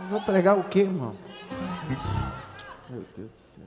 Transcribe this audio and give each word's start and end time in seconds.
Eu 0.00 0.06
vou 0.06 0.20
pregar 0.20 0.58
o 0.58 0.64
quê, 0.64 0.80
irmão? 0.80 1.16
Meu 2.88 3.04
Deus 3.16 3.30
do 3.30 3.36
céu. 3.36 3.64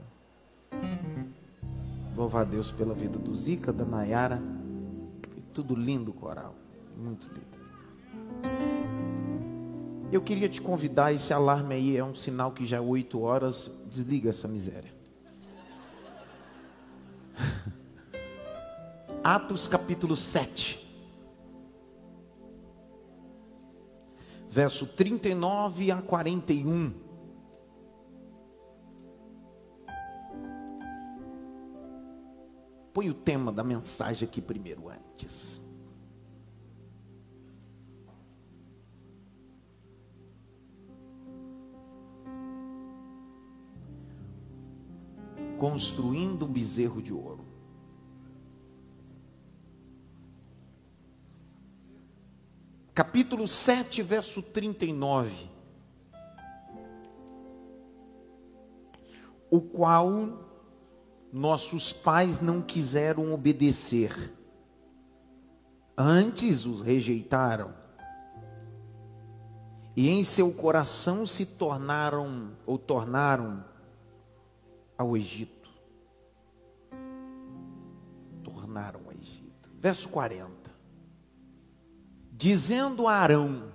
Louvar 2.16 2.42
a 2.44 2.46
Deus 2.46 2.72
pela 2.72 2.94
vida 2.94 3.18
do 3.18 3.34
Zica, 3.36 3.74
da 3.74 3.86
Nayara. 3.86 4.42
E 5.36 5.42
tudo 5.54 5.76
lindo, 5.76 6.14
coral. 6.14 6.56
Muito 6.98 7.28
lindo. 7.28 7.56
Eu 10.12 10.22
queria 10.22 10.48
te 10.48 10.62
convidar, 10.62 11.12
esse 11.14 11.34
alarme 11.34 11.76
aí 11.76 11.98
é 11.98 12.04
um 12.04 12.16
sinal 12.16 12.52
que 12.52 12.66
já 12.66 12.78
é 12.78 12.82
8 12.82 13.20
horas. 13.22 13.72
Desliga 13.90 14.30
essa 14.30 14.48
miséria. 14.48 14.94
Atos 19.24 19.68
capítulo 19.68 20.16
7. 20.16 20.85
Verso 24.56 24.88
39 24.88 25.92
a 25.92 26.02
41. 26.02 26.94
Põe 32.94 33.10
o 33.10 33.14
tema 33.14 33.52
da 33.52 33.66
mensagem 33.66 34.26
aqui 34.26 34.42
primeiro 34.42 34.88
antes. 34.88 35.60
Construindo 45.60 46.46
um 46.46 46.50
bezerro 46.54 47.02
de 47.02 47.14
ouro. 47.14 47.55
Capítulo 52.96 53.46
7, 53.46 54.02
verso 54.02 54.42
39. 54.42 55.50
O 59.52 59.62
qual 59.62 60.40
nossos 61.32 61.92
pais 61.92 62.40
não 62.40 62.62
quiseram 62.62 63.34
obedecer, 63.34 64.34
antes 65.98 66.66
os 66.66 66.82
rejeitaram, 66.82 67.74
e 69.94 70.10
em 70.10 70.24
seu 70.24 70.54
coração 70.54 71.26
se 71.26 71.46
tornaram 71.46 72.54
ou 72.66 72.78
tornaram 72.78 73.64
ao 74.98 75.18
Egito. 75.18 75.70
Tornaram 78.42 79.02
ao 79.06 79.12
Egito. 79.12 79.70
Verso 79.80 80.08
40 80.10 80.65
dizendo 82.38 83.08
a 83.08 83.14
Arão: 83.14 83.72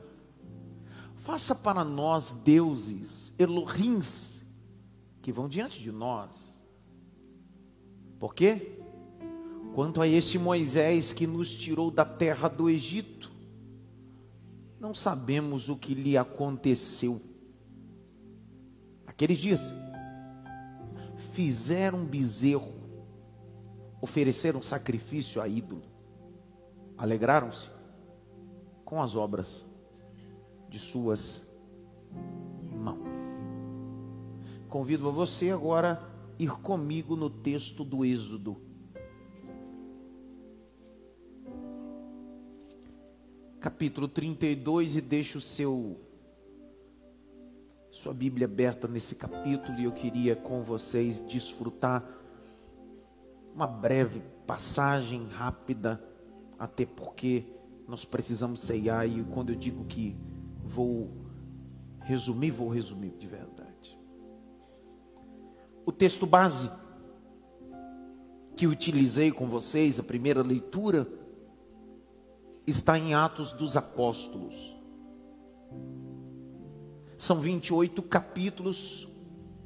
Faça 1.16 1.54
para 1.54 1.84
nós 1.84 2.30
deuses, 2.30 3.32
Elohims, 3.38 4.44
que 5.22 5.32
vão 5.32 5.48
diante 5.48 5.82
de 5.82 5.90
nós. 5.90 6.58
Por 8.18 8.34
quê? 8.34 8.78
Quanto 9.74 10.02
a 10.02 10.08
este 10.08 10.38
Moisés 10.38 11.12
que 11.12 11.26
nos 11.26 11.52
tirou 11.52 11.90
da 11.90 12.04
terra 12.04 12.48
do 12.48 12.68
Egito, 12.68 13.30
não 14.78 14.94
sabemos 14.94 15.68
o 15.68 15.76
que 15.76 15.94
lhe 15.94 16.16
aconteceu. 16.16 17.20
Aqueles 19.06 19.38
dias, 19.38 19.72
fizeram 21.32 22.04
bezerro, 22.04 22.72
ofereceram 24.00 24.60
sacrifício 24.60 25.40
a 25.40 25.46
ídolo, 25.46 25.82
alegraram-se 26.96 27.79
com 28.90 29.00
as 29.00 29.14
obras 29.14 29.64
de 30.68 30.80
suas 30.80 31.46
mãos. 32.72 33.08
Convido 34.68 35.08
a 35.08 35.12
você 35.12 35.50
agora 35.50 36.02
ir 36.40 36.50
comigo 36.60 37.14
no 37.14 37.30
texto 37.30 37.84
do 37.84 38.04
Êxodo. 38.04 38.60
Capítulo 43.60 44.08
32 44.08 44.96
e 44.96 45.00
deixa 45.00 45.38
o 45.38 45.40
seu 45.40 46.00
sua 47.92 48.12
Bíblia 48.12 48.46
aberta 48.46 48.88
nesse 48.88 49.14
capítulo 49.14 49.78
e 49.78 49.84
eu 49.84 49.92
queria 49.92 50.34
com 50.34 50.64
vocês 50.64 51.22
desfrutar 51.22 52.04
uma 53.54 53.68
breve 53.68 54.20
passagem 54.46 55.28
rápida, 55.28 56.02
até 56.58 56.84
porque 56.84 57.59
nós 57.90 58.04
precisamos 58.04 58.60
ceiar 58.60 59.04
e 59.04 59.24
quando 59.24 59.50
eu 59.50 59.56
digo 59.56 59.84
que 59.84 60.16
vou 60.62 61.10
resumir, 62.00 62.52
vou 62.52 62.68
resumir 62.68 63.10
de 63.18 63.26
verdade. 63.26 63.98
O 65.84 65.90
texto 65.90 66.24
base 66.24 66.70
que 68.56 68.68
utilizei 68.68 69.32
com 69.32 69.48
vocês, 69.48 69.98
a 69.98 70.04
primeira 70.04 70.40
leitura, 70.40 71.04
está 72.64 72.96
em 72.96 73.12
Atos 73.12 73.52
dos 73.52 73.76
Apóstolos. 73.76 74.76
São 77.18 77.40
28 77.40 78.04
capítulos 78.04 79.08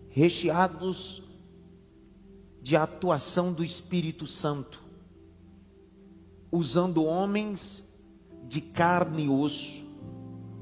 recheados 0.09 1.23
de 2.63 2.75
atuação 2.75 3.53
do 3.53 3.63
Espírito 3.63 4.27
Santo, 4.27 4.83
usando 6.51 7.05
homens 7.05 7.84
de 8.49 8.60
carne 8.60 9.25
e 9.25 9.28
osso, 9.28 9.84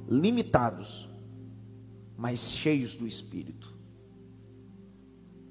limitados, 0.09 1.09
mas 2.17 2.53
cheios 2.53 2.95
do 2.95 3.07
Espírito. 3.07 3.75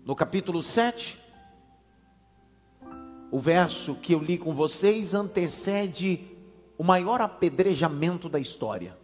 No 0.06 0.16
capítulo 0.16 0.62
7, 0.64 1.20
o 3.31 3.40
verso 3.40 3.96
que 3.96 4.14
eu 4.14 4.20
li 4.20 4.38
com 4.38 4.53
vocês 4.53 5.14
antecede 5.14 6.28
o 6.78 6.84
maior 6.84 7.22
apedrejamento 7.22 8.28
da 8.28 8.40
história. 8.40 8.97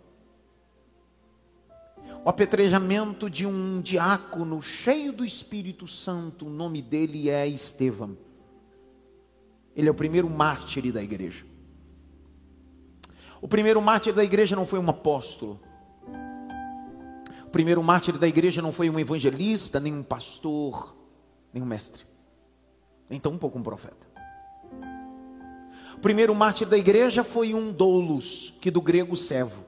O 2.26 2.30
apedrejamento 2.30 3.30
de 3.30 3.46
um 3.46 3.80
diácono 3.80 4.62
cheio 4.62 5.14
do 5.14 5.24
Espírito 5.24 5.88
Santo, 5.88 6.48
o 6.48 6.50
nome 6.50 6.82
dele 6.82 7.30
é 7.30 7.48
Estevão. 7.48 8.18
Ele 9.76 9.88
é 9.88 9.92
o 9.92 9.96
primeiro 9.96 10.30
mártir 10.30 10.92
da 10.92 11.02
igreja. 11.02 11.46
O 13.42 13.48
primeiro 13.48 13.82
mártir 13.82 14.14
da 14.14 14.24
igreja 14.24 14.56
não 14.56 14.66
foi 14.66 14.80
um 14.80 14.90
apóstolo. 14.90 15.60
O 17.46 17.50
primeiro 17.50 17.82
mártir 17.82 18.18
da 18.18 18.28
igreja 18.28 18.62
não 18.62 18.72
foi 18.72 18.90
um 18.90 19.00
evangelista, 19.00 19.80
nem 19.80 19.94
um 19.94 20.04
pastor, 20.04 20.96
nem 21.54 21.64
um 21.64 21.66
mestre. 21.66 22.06
Nem 23.10 23.20
tão 23.20 23.34
um 23.34 23.38
pouco 23.38 23.58
um 23.58 23.64
profeta. 23.64 24.08
O 25.96 26.00
primeiro 26.00 26.36
mártir 26.36 26.68
da 26.68 26.78
igreja 26.78 27.24
foi 27.24 27.56
um 27.56 27.72
doulos, 27.72 28.54
que 28.62 28.70
do 28.70 28.82
grego 28.82 29.18
servo, 29.18 29.66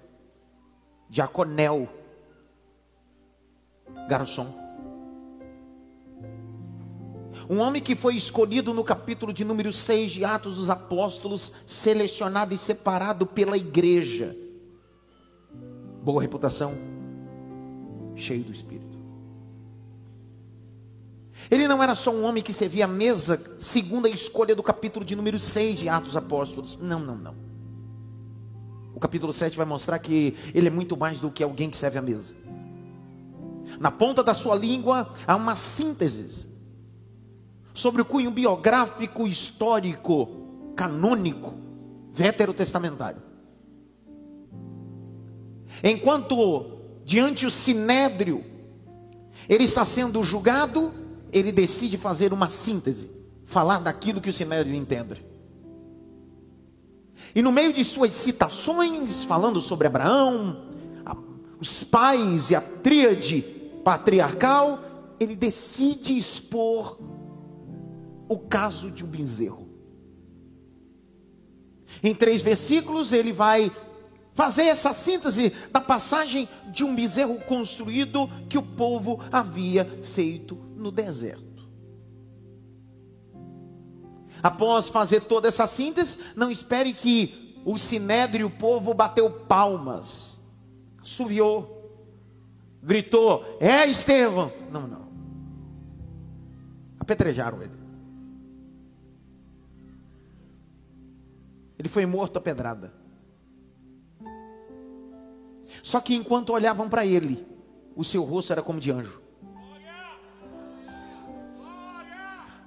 diaconel, 1.10 1.90
garçom. 4.08 4.69
Um 7.50 7.58
homem 7.58 7.82
que 7.82 7.96
foi 7.96 8.16
escolhido 8.16 8.76
no 8.76 8.84
capítulo 8.84 9.34
de 9.34 9.44
número 9.44 9.74
6 9.74 10.12
de 10.12 10.24
Atos 10.24 10.58
dos 10.58 10.70
Apóstolos, 10.70 11.52
selecionado 11.66 12.54
e 12.54 12.58
separado 12.58 13.26
pela 13.26 13.58
igreja. 13.58 14.38
Boa 16.04 16.22
reputação, 16.22 16.76
cheio 18.16 18.44
do 18.44 18.52
Espírito. 18.52 19.00
Ele 21.50 21.68
não 21.68 21.82
era 21.82 21.96
só 21.96 22.12
um 22.12 22.24
homem 22.24 22.44
que 22.44 22.54
servia 22.54 22.86
a 22.86 22.88
mesa, 22.88 23.42
segundo 23.58 24.06
a 24.06 24.10
escolha 24.10 24.56
do 24.56 24.62
capítulo 24.62 25.04
de 25.04 25.16
número 25.16 25.40
6 25.40 25.80
de 25.80 25.90
Atos 25.90 26.16
Apóstolos. 26.16 26.78
Não, 26.78 27.00
não, 27.00 27.18
não. 27.18 27.36
O 28.94 29.00
capítulo 29.00 29.34
7 29.34 29.58
vai 29.58 29.66
mostrar 29.66 29.98
que 29.98 30.36
ele 30.54 30.68
é 30.68 30.72
muito 30.72 30.96
mais 30.96 31.20
do 31.20 31.32
que 31.32 31.44
alguém 31.44 31.72
que 31.72 31.78
serve 31.78 31.98
a 31.98 32.02
mesa. 32.02 32.36
Na 33.80 33.90
ponta 33.90 34.24
da 34.24 34.36
sua 34.36 34.54
língua 34.54 35.12
há 35.26 35.36
uma 35.36 35.56
síntese 35.56 36.49
sobre 37.80 38.02
o 38.02 38.06
cunho 38.06 38.30
biográfico, 38.30 39.26
histórico, 39.26 40.28
canônico, 40.76 41.54
veterotestamentário. 42.12 43.22
Enquanto 45.82 46.80
diante 47.06 47.46
o 47.46 47.50
sinédrio, 47.50 48.44
ele 49.48 49.64
está 49.64 49.86
sendo 49.86 50.22
julgado, 50.24 50.92
ele 51.32 51.52
decide 51.52 51.98
fazer 51.98 52.34
uma 52.34 52.50
síntese, 52.50 53.10
falar 53.46 53.80
daquilo 53.80 54.20
que 54.20 54.30
o 54.30 54.34
sinédrio 54.34 54.76
entende. 54.76 55.26
E 57.34 57.42
no 57.42 57.52
meio 57.52 57.72
de 57.72 57.86
suas 57.86 58.12
citações, 58.12 59.24
falando 59.24 59.62
sobre 59.62 59.88
Abraão, 59.88 60.66
a, 61.06 61.16
os 61.60 61.84
pais 61.84 62.50
e 62.50 62.56
a 62.56 62.62
tríade 62.62 63.42
patriarcal, 63.84 64.80
ele 65.20 65.36
decide 65.36 66.18
expor 66.18 66.98
o 68.30 68.38
caso 68.38 68.92
de 68.92 69.04
um 69.04 69.08
bezerro. 69.08 69.68
Em 72.04 72.14
três 72.14 72.42
versículos 72.42 73.12
ele 73.12 73.34
vai 73.34 73.72
fazer 74.34 74.64
essa 74.64 74.94
síntese 74.94 75.52
da 75.72 75.82
passagem 75.82 76.48
de 76.72 76.84
um 76.84 76.96
bezerro 76.96 77.42
construído 77.42 78.30
que 78.48 78.58
o 78.58 78.64
povo 78.64 79.20
havia 79.32 79.84
feito 80.04 80.56
no 80.78 80.92
deserto. 80.92 81.68
Após 84.42 84.88
fazer 84.88 85.22
toda 85.22 85.50
essa 85.50 85.68
síntese, 85.68 86.20
não 86.36 86.50
espere 86.50 86.94
que 86.94 87.60
o 87.66 87.78
sinédrio, 87.78 88.48
o 88.48 88.52
povo 88.52 88.94
bateu 88.94 89.30
palmas, 89.30 90.40
suviou, 91.04 92.00
gritou: 92.82 93.44
"É 93.60 93.86
Estevão". 93.86 94.54
Não, 94.72 94.88
não. 94.88 95.10
Apedrejaram 96.98 97.62
ele. 97.62 97.79
Ele 101.80 101.88
foi 101.88 102.06
morto 102.06 102.38
a 102.38 102.42
pedrada. 102.42 102.94
Só 105.82 106.02
que 106.02 106.14
enquanto 106.14 106.52
olhavam 106.52 106.90
para 106.90 107.06
ele, 107.06 107.48
o 107.96 108.04
seu 108.04 108.24
rosto 108.24 108.52
era 108.52 108.62
como 108.62 108.82
de 108.82 108.92
anjo. 108.92 109.22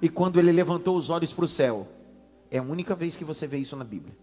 E 0.00 0.08
quando 0.08 0.38
ele 0.40 0.50
levantou 0.50 0.96
os 0.96 1.10
olhos 1.10 1.32
para 1.32 1.44
o 1.44 1.48
céu, 1.48 1.86
é 2.50 2.58
a 2.58 2.62
única 2.62 2.94
vez 2.94 3.16
que 3.16 3.24
você 3.24 3.46
vê 3.46 3.58
isso 3.58 3.76
na 3.76 3.84
Bíblia. 3.84 4.16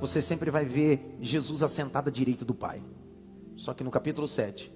Você 0.00 0.22
sempre 0.22 0.50
vai 0.50 0.64
ver 0.64 1.16
Jesus 1.20 1.62
assentado 1.62 2.08
à 2.08 2.12
direita 2.12 2.44
do 2.44 2.54
Pai. 2.54 2.82
Só 3.56 3.74
que 3.74 3.84
no 3.84 3.90
capítulo 3.90 4.28
7, 4.28 4.72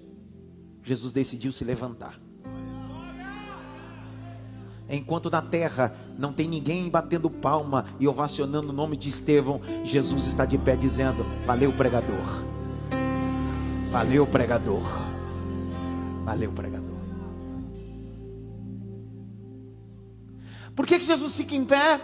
Jesus 0.83 1.11
decidiu 1.13 1.51
se 1.51 1.63
levantar. 1.63 2.19
Enquanto 4.89 5.29
na 5.29 5.41
terra 5.41 5.95
não 6.17 6.31
tem 6.31 6.47
ninguém 6.47 6.89
batendo 6.89 7.29
palma 7.29 7.85
e 7.99 8.07
ovacionando 8.07 8.69
o 8.69 8.73
nome 8.73 8.95
de 8.95 9.09
Estevão, 9.09 9.61
Jesus 9.83 10.25
está 10.25 10.45
de 10.45 10.57
pé 10.57 10.75
dizendo: 10.75 11.25
Valeu, 11.45 11.73
pregador. 11.73 12.45
Valeu, 13.91 14.25
pregador. 14.25 14.83
Valeu, 16.23 16.51
pregador. 16.51 16.87
Por 20.75 20.85
que, 20.85 20.99
que 20.99 21.05
Jesus 21.05 21.35
fica 21.35 21.55
em 21.55 21.65
pé? 21.65 21.99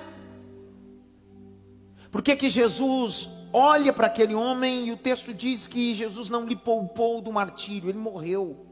Por 2.11 2.21
que, 2.21 2.35
que 2.35 2.49
Jesus 2.49 3.29
olha 3.53 3.93
para 3.93 4.07
aquele 4.07 4.33
homem 4.33 4.87
e 4.87 4.91
o 4.91 4.97
texto 4.97 5.33
diz 5.33 5.67
que 5.67 5.93
Jesus 5.93 6.29
não 6.29 6.45
lhe 6.45 6.55
poupou 6.55 7.21
do 7.21 7.31
martírio, 7.31 7.89
ele 7.89 7.99
morreu. 7.99 8.65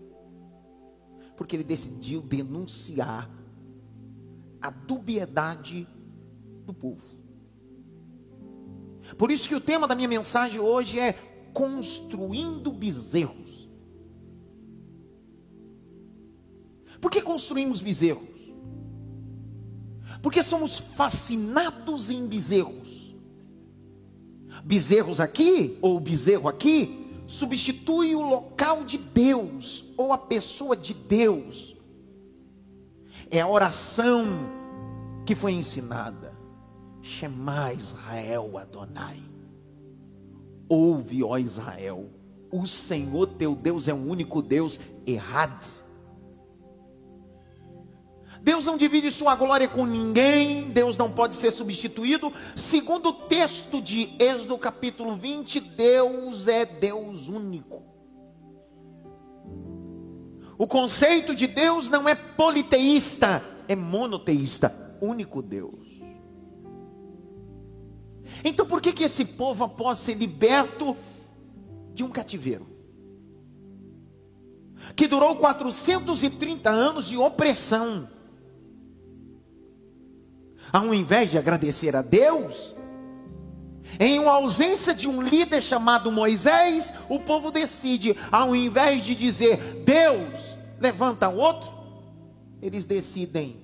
Porque 1.37 1.55
ele 1.55 1.63
decidiu 1.63 2.21
denunciar 2.21 3.29
a 4.61 4.69
dubiedade 4.69 5.87
do 6.65 6.73
povo. 6.73 7.01
Por 9.17 9.31
isso 9.31 9.47
que 9.47 9.55
o 9.55 9.61
tema 9.61 9.87
da 9.87 9.95
minha 9.95 10.07
mensagem 10.07 10.59
hoje 10.59 10.99
é 10.99 11.13
construindo 11.53 12.71
bezerros. 12.71 13.69
Por 16.99 17.09
que 17.09 17.21
construímos 17.21 17.81
bezerros? 17.81 18.29
Porque 20.21 20.43
somos 20.43 20.79
fascinados 20.79 22.11
em 22.11 22.27
bezerros. 22.27 23.15
Bezerros 24.63 25.19
aqui, 25.19 25.77
ou 25.81 25.99
bezerro 25.99 26.47
aqui, 26.47 27.09
substitui 27.25 28.13
o 28.13 28.21
local 28.21 28.83
de 28.83 28.97
Deus, 28.97 29.83
ou 29.97 30.13
a 30.13 30.17
pessoa 30.17 30.77
de 30.77 30.93
Deus. 30.93 31.75
É 33.31 33.41
a 33.41 33.47
oração 33.47 34.25
que 35.25 35.33
foi 35.33 35.53
ensinada. 35.53 36.37
Shema 37.01 37.73
Israel 37.73 38.57
Adonai. 38.57 39.19
Ouve, 40.69 41.23
ó 41.23 41.37
Israel, 41.37 42.09
o 42.51 42.67
Senhor 42.67 43.27
teu 43.27 43.55
Deus 43.55 43.87
é 43.87 43.93
o 43.93 43.97
único 43.97 44.41
Deus 44.41 44.79
errado 45.05 45.81
Deus 48.43 48.65
não 48.65 48.75
divide 48.75 49.11
sua 49.11 49.35
glória 49.35 49.67
com 49.67 49.85
ninguém, 49.85 50.63
Deus 50.63 50.97
não 50.97 51.11
pode 51.11 51.35
ser 51.35 51.51
substituído. 51.51 52.33
Segundo 52.55 53.09
o 53.09 53.13
texto 53.13 53.79
de 53.79 54.15
Êxodo 54.17 54.57
capítulo 54.57 55.15
20, 55.15 55.59
Deus 55.59 56.47
é 56.47 56.65
Deus 56.65 57.27
único. 57.27 57.83
O 60.61 60.67
conceito 60.67 61.33
de 61.33 61.47
Deus 61.47 61.89
não 61.89 62.07
é 62.07 62.13
politeísta, 62.13 63.43
é 63.67 63.75
monoteísta, 63.75 64.95
único 65.01 65.41
Deus. 65.41 65.87
Então 68.43 68.63
por 68.67 68.79
que 68.79 68.93
que 68.93 69.03
esse 69.03 69.25
povo 69.25 69.63
após 69.63 69.97
ser 69.97 70.13
liberto 70.13 70.95
de 71.95 72.03
um 72.03 72.11
cativeiro? 72.11 72.67
Que 74.95 75.07
durou 75.07 75.35
430 75.37 76.69
anos 76.69 77.05
de 77.07 77.17
opressão 77.17 78.07
ao 80.71 80.93
invés 80.93 81.31
de 81.31 81.39
agradecer 81.39 81.95
a 81.95 82.03
Deus, 82.03 82.75
em 83.99 84.19
uma 84.19 84.33
ausência 84.33 84.93
de 84.93 85.07
um 85.07 85.21
líder 85.21 85.61
chamado 85.61 86.11
Moisés, 86.11 86.93
o 87.09 87.19
povo 87.19 87.51
decide, 87.51 88.15
ao 88.31 88.55
invés 88.55 89.03
de 89.03 89.15
dizer 89.15 89.83
Deus, 89.83 90.50
levanta 90.81 91.29
outro, 91.29 91.71
eles 92.61 92.85
decidem 92.85 93.63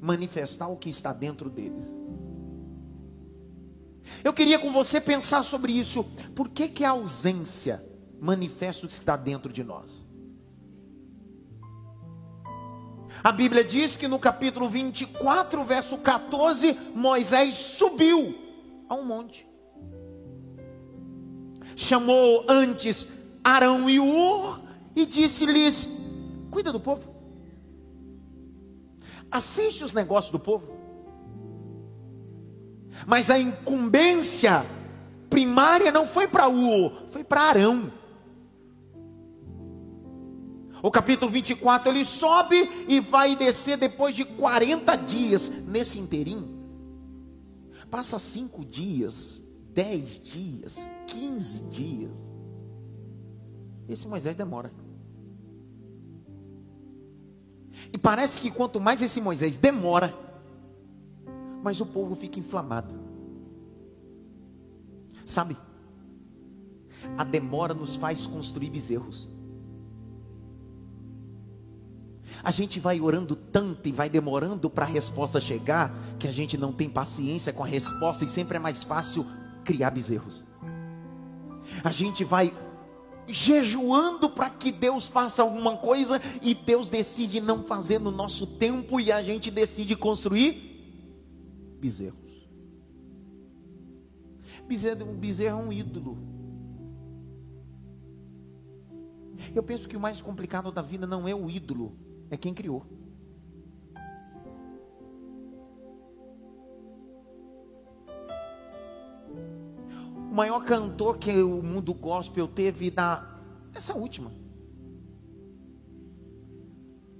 manifestar 0.00 0.68
o 0.68 0.76
que 0.76 0.88
está 0.88 1.12
dentro 1.12 1.50
deles. 1.50 1.84
Eu 4.22 4.32
queria 4.32 4.58
com 4.58 4.72
você 4.72 5.00
pensar 5.00 5.42
sobre 5.42 5.72
isso. 5.72 6.02
Por 6.34 6.48
que, 6.48 6.68
que 6.68 6.84
a 6.84 6.90
ausência 6.90 7.84
manifesta 8.20 8.86
o 8.86 8.88
que 8.88 8.94
está 8.94 9.16
dentro 9.16 9.52
de 9.52 9.62
nós? 9.62 10.04
A 13.22 13.30
Bíblia 13.30 13.62
diz 13.62 13.96
que 13.96 14.08
no 14.08 14.18
capítulo 14.18 14.68
24, 14.68 15.62
verso 15.64 15.98
14, 15.98 16.76
Moisés 16.94 17.54
subiu 17.54 18.34
a 18.88 18.94
um 18.94 19.04
monte. 19.04 19.46
Chamou 21.76 22.44
antes 22.48 23.08
Arão 23.42 23.88
e 23.88 24.00
Ur 24.00 24.60
e 24.94 25.06
disse-lhes: 25.06 25.88
Cuida 26.54 26.72
do 26.72 26.80
povo. 26.80 27.14
Assiste 29.30 29.84
os 29.84 29.92
negócios 29.92 30.32
do 30.32 30.38
povo. 30.38 30.72
Mas 33.06 33.28
a 33.28 33.38
incumbência 33.38 34.64
primária 35.28 35.90
não 35.92 36.06
foi 36.06 36.26
para 36.26 36.48
Ur, 36.48 37.08
foi 37.10 37.22
para 37.22 37.42
Arão 37.42 37.92
o 40.84 40.90
capítulo 40.90 41.30
24, 41.30 41.90
ele 41.90 42.04
sobe 42.04 42.56
e 42.86 43.00
vai 43.00 43.34
descer 43.34 43.78
depois 43.78 44.14
de 44.14 44.22
40 44.22 44.94
dias. 44.96 45.48
Nesse 45.48 45.98
inteirinho, 45.98 46.46
passa 47.90 48.18
5 48.18 48.62
dias, 48.66 49.42
10 49.72 50.20
dias, 50.20 50.86
15 51.06 51.58
dias. 51.70 52.30
Esse 53.88 54.06
Moisés 54.06 54.36
demora. 54.36 54.70
E 57.94 57.98
parece 57.98 58.40
que 58.40 58.50
quanto 58.50 58.80
mais 58.80 59.00
esse 59.00 59.20
Moisés 59.20 59.56
demora, 59.56 60.12
mais 61.62 61.80
o 61.80 61.86
povo 61.86 62.16
fica 62.16 62.40
inflamado. 62.40 62.92
Sabe? 65.24 65.56
A 67.16 67.22
demora 67.22 67.72
nos 67.72 67.94
faz 67.94 68.26
construir 68.26 68.68
bezerros. 68.68 69.28
A 72.42 72.50
gente 72.50 72.80
vai 72.80 73.00
orando 73.00 73.36
tanto 73.36 73.88
e 73.88 73.92
vai 73.92 74.10
demorando 74.10 74.68
para 74.68 74.84
a 74.84 74.88
resposta 74.88 75.40
chegar, 75.40 75.94
que 76.18 76.26
a 76.26 76.32
gente 76.32 76.58
não 76.58 76.72
tem 76.72 76.90
paciência 76.90 77.52
com 77.52 77.62
a 77.62 77.66
resposta 77.66 78.24
e 78.24 78.28
sempre 78.28 78.56
é 78.56 78.60
mais 78.60 78.82
fácil 78.82 79.24
criar 79.62 79.90
bezerros. 79.90 80.44
A 81.84 81.92
gente 81.92 82.24
vai 82.24 82.52
jejuando 83.28 84.28
para 84.28 84.50
que 84.50 84.70
Deus 84.70 85.08
faça 85.08 85.42
alguma 85.42 85.76
coisa 85.76 86.20
e 86.42 86.54
Deus 86.54 86.88
decide 86.88 87.40
não 87.40 87.62
fazer 87.64 87.98
no 87.98 88.10
nosso 88.10 88.46
tempo 88.46 89.00
e 89.00 89.10
a 89.10 89.22
gente 89.22 89.50
decide 89.50 89.96
construir 89.96 90.74
bezerros. 91.80 92.24
Bezerro, 94.66 95.04
bezerro 95.14 95.60
é 95.60 95.64
um 95.66 95.72
ídolo. 95.72 96.18
Eu 99.54 99.62
penso 99.62 99.88
que 99.88 99.96
o 99.96 100.00
mais 100.00 100.20
complicado 100.22 100.72
da 100.72 100.80
vida 100.80 101.06
não 101.06 101.28
é 101.28 101.34
o 101.34 101.50
ídolo, 101.50 101.96
é 102.30 102.36
quem 102.36 102.54
criou. 102.54 102.86
O 110.34 110.36
maior 110.36 110.64
cantor 110.64 111.16
que 111.16 111.30
o 111.44 111.62
mundo 111.62 111.94
gospel 111.94 112.48
teve 112.48 112.90
da 112.90 113.38
essa 113.72 113.94
última. 113.94 114.32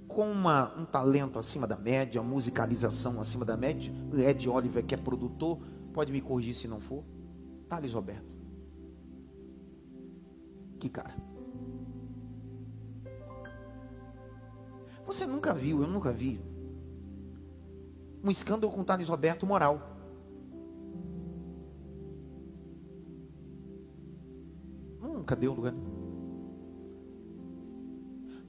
Com 0.05 0.29
uma, 0.29 0.77
um 0.77 0.83
talento 0.83 1.39
acima 1.39 1.65
da 1.65 1.77
média, 1.77 2.21
musicalização 2.21 3.21
acima 3.21 3.45
da 3.45 3.55
média. 3.55 3.89
Ed 4.13 4.49
Oliver, 4.49 4.85
que 4.85 4.95
é 4.95 4.97
produtor, 4.97 5.61
pode 5.93 6.11
me 6.11 6.19
corrigir 6.19 6.55
se 6.55 6.67
não 6.67 6.81
for. 6.81 7.05
Thales 7.69 7.93
Roberto. 7.93 8.35
Que 10.77 10.89
cara. 10.89 11.15
Você 15.05 15.25
nunca 15.25 15.53
viu, 15.53 15.81
eu 15.81 15.87
nunca 15.87 16.11
vi. 16.11 16.37
Um 18.21 18.29
escândalo 18.29 18.73
com 18.73 18.83
Thales 18.83 19.07
Roberto 19.07 19.45
moral. 19.45 19.94
Nunca 25.25 25.35
deu 25.35 25.55
lugar. 25.55 25.73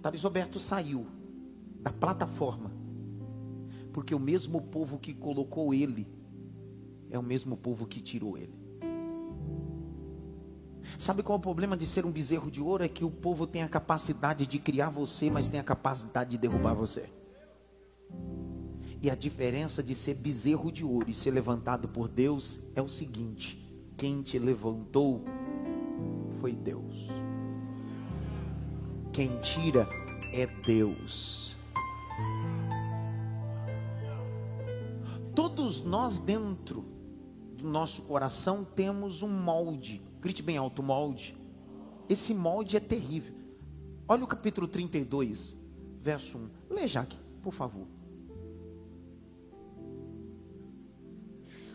Thales 0.03 0.23
Roberto 0.23 0.61
saiu 0.61 1.07
da 1.81 1.91
plataforma. 1.91 2.71
Porque 3.95 4.15
o 4.15 4.21
mesmo 4.21 4.61
povo 4.61 4.99
que 4.99 5.15
colocou 5.15 5.73
ele 5.73 6.07
é 7.09 7.19
o 7.19 7.23
mesmo 7.23 7.57
povo 7.57 7.87
que 7.87 8.03
tirou 8.03 8.37
ele. 8.37 8.53
Sabe 10.99 11.23
qual 11.23 11.37
é 11.37 11.39
o 11.39 11.43
problema 11.43 11.79
de 11.79 11.87
ser 11.87 12.05
um 12.05 12.13
bezerro 12.13 12.51
de 12.51 12.61
ouro? 12.61 12.85
É 12.85 12.89
que 12.89 13.07
o 13.07 13.11
povo 13.11 13.47
tem 13.47 13.63
a 13.63 13.69
capacidade 13.71 14.47
de 14.47 14.59
criar 14.59 14.91
você, 14.91 15.31
mas 15.31 15.49
tem 15.49 15.59
a 15.59 15.65
capacidade 15.65 16.33
de 16.33 16.37
derrubar 16.37 16.75
você. 16.75 17.09
E 19.01 19.09
a 19.09 19.15
diferença 19.15 19.83
de 19.83 19.95
ser 19.95 20.13
bezerro 20.13 20.71
de 20.71 20.85
ouro 20.85 21.09
e 21.09 21.15
ser 21.15 21.31
levantado 21.31 21.89
por 21.89 22.07
Deus 22.07 22.61
é 22.75 22.83
o 22.83 22.89
seguinte: 22.91 23.67
quem 23.97 24.21
te 24.21 24.39
levantou 24.39 25.25
foi 26.41 26.53
Deus. 26.53 27.09
Quem 29.13 29.39
tira 29.41 29.89
é 30.33 30.47
Deus. 30.47 31.57
Todos 35.35 35.83
nós 35.83 36.19
dentro 36.19 36.85
do 37.57 37.69
nosso 37.69 38.03
coração 38.03 38.65
temos 38.65 39.23
um 39.23 39.29
molde 39.29 40.03
Grite 40.27 40.43
bem 40.43 40.57
alto, 40.57 40.83
molde. 40.83 41.37
Esse 42.09 42.35
molde 42.35 42.77
é 42.77 42.81
terrível. 42.81 43.33
Olha 44.09 44.25
o 44.25 44.27
capítulo 44.27 44.67
32, 44.67 45.57
verso 46.01 46.37
1. 46.37 46.51
Lê, 46.69 46.89
Jaque, 46.89 47.17
por 47.41 47.53
favor. 47.53 47.87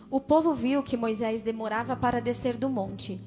O 0.10 0.20
povo 0.20 0.53
viu 0.53 0.84
que 0.84 0.98
Moisés 0.98 1.41
demorava 1.41 1.96
para 1.96 2.20
descer 2.20 2.58
do 2.58 2.70
monte. 2.70 3.22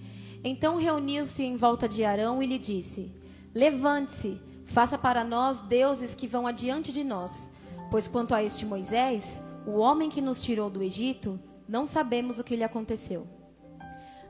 Então 0.47 0.77
reuniu-se 0.77 1.43
em 1.43 1.57
volta 1.57 1.89
de 1.89 2.05
Arão 2.05 2.43
e 2.43 2.47
lhe 2.47 2.59
disse: 2.59 3.11
Levante-se, 3.55 4.39
faça 4.67 4.99
para 4.99 5.25
nós 5.25 5.63
deuses 5.63 6.15
que 6.15 6.29
vão 6.29 6.47
adiante 6.47 6.93
de 6.93 7.03
nós. 7.03 7.51
Pois 7.91 8.07
quanto 8.07 8.35
a 8.35 8.43
este 8.43 8.67
Moisés, 8.67 9.43
o 9.67 9.79
homem 9.79 10.11
que 10.11 10.21
nos 10.21 10.43
tirou 10.43 10.69
do 10.69 10.83
Egito, 10.83 11.41
não 11.67 11.87
sabemos 11.87 12.39
o 12.39 12.45
que 12.45 12.57
lhe 12.57 12.63
aconteceu. 12.63 13.27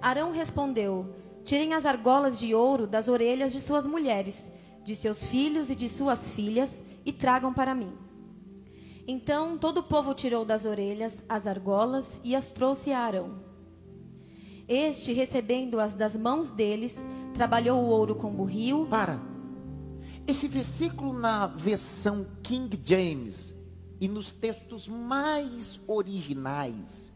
Arão 0.00 0.30
respondeu: 0.30 1.12
Tirem 1.44 1.75
as 1.75 1.85
argolas 1.85 2.38
de 2.38 2.54
ouro 2.54 2.87
das 2.87 3.09
orelhas 3.09 3.52
de 3.52 3.61
suas 3.61 3.85
mulheres, 3.85 4.52
de 4.85 4.94
seus 4.94 5.26
filhos 5.26 5.68
e 5.68 5.75
de 5.75 5.88
suas 5.88 6.33
filhas, 6.33 6.85
e 7.04 7.12
tragam 7.12 7.52
para 7.52 7.75
mim. 7.75 7.92
Então 9.06 9.59
todo 9.59 9.78
o 9.78 9.83
povo 9.83 10.14
tirou 10.14 10.44
das 10.44 10.64
orelhas 10.64 11.25
as 11.28 11.47
argolas 11.49 12.21
e 12.23 12.37
as 12.37 12.52
trouxe 12.52 12.92
a 12.92 13.00
Arão. 13.00 13.54
Este, 14.66 15.12
recebendo-as 15.12 15.94
das 15.94 16.16
mãos 16.16 16.50
deles, 16.50 16.97
trabalhou 17.35 17.83
o 17.83 17.87
ouro 17.87 18.14
com 18.14 18.30
burril. 18.30 18.87
Para. 18.88 19.21
Esse 20.26 20.49
versículo 20.49 21.12
na 21.12 21.47
versão 21.47 22.26
King 22.42 22.80
James 22.83 23.54
e 24.00 24.09
nos 24.09 24.33
textos 24.33 24.88
mais 24.88 25.78
originais 25.87 27.12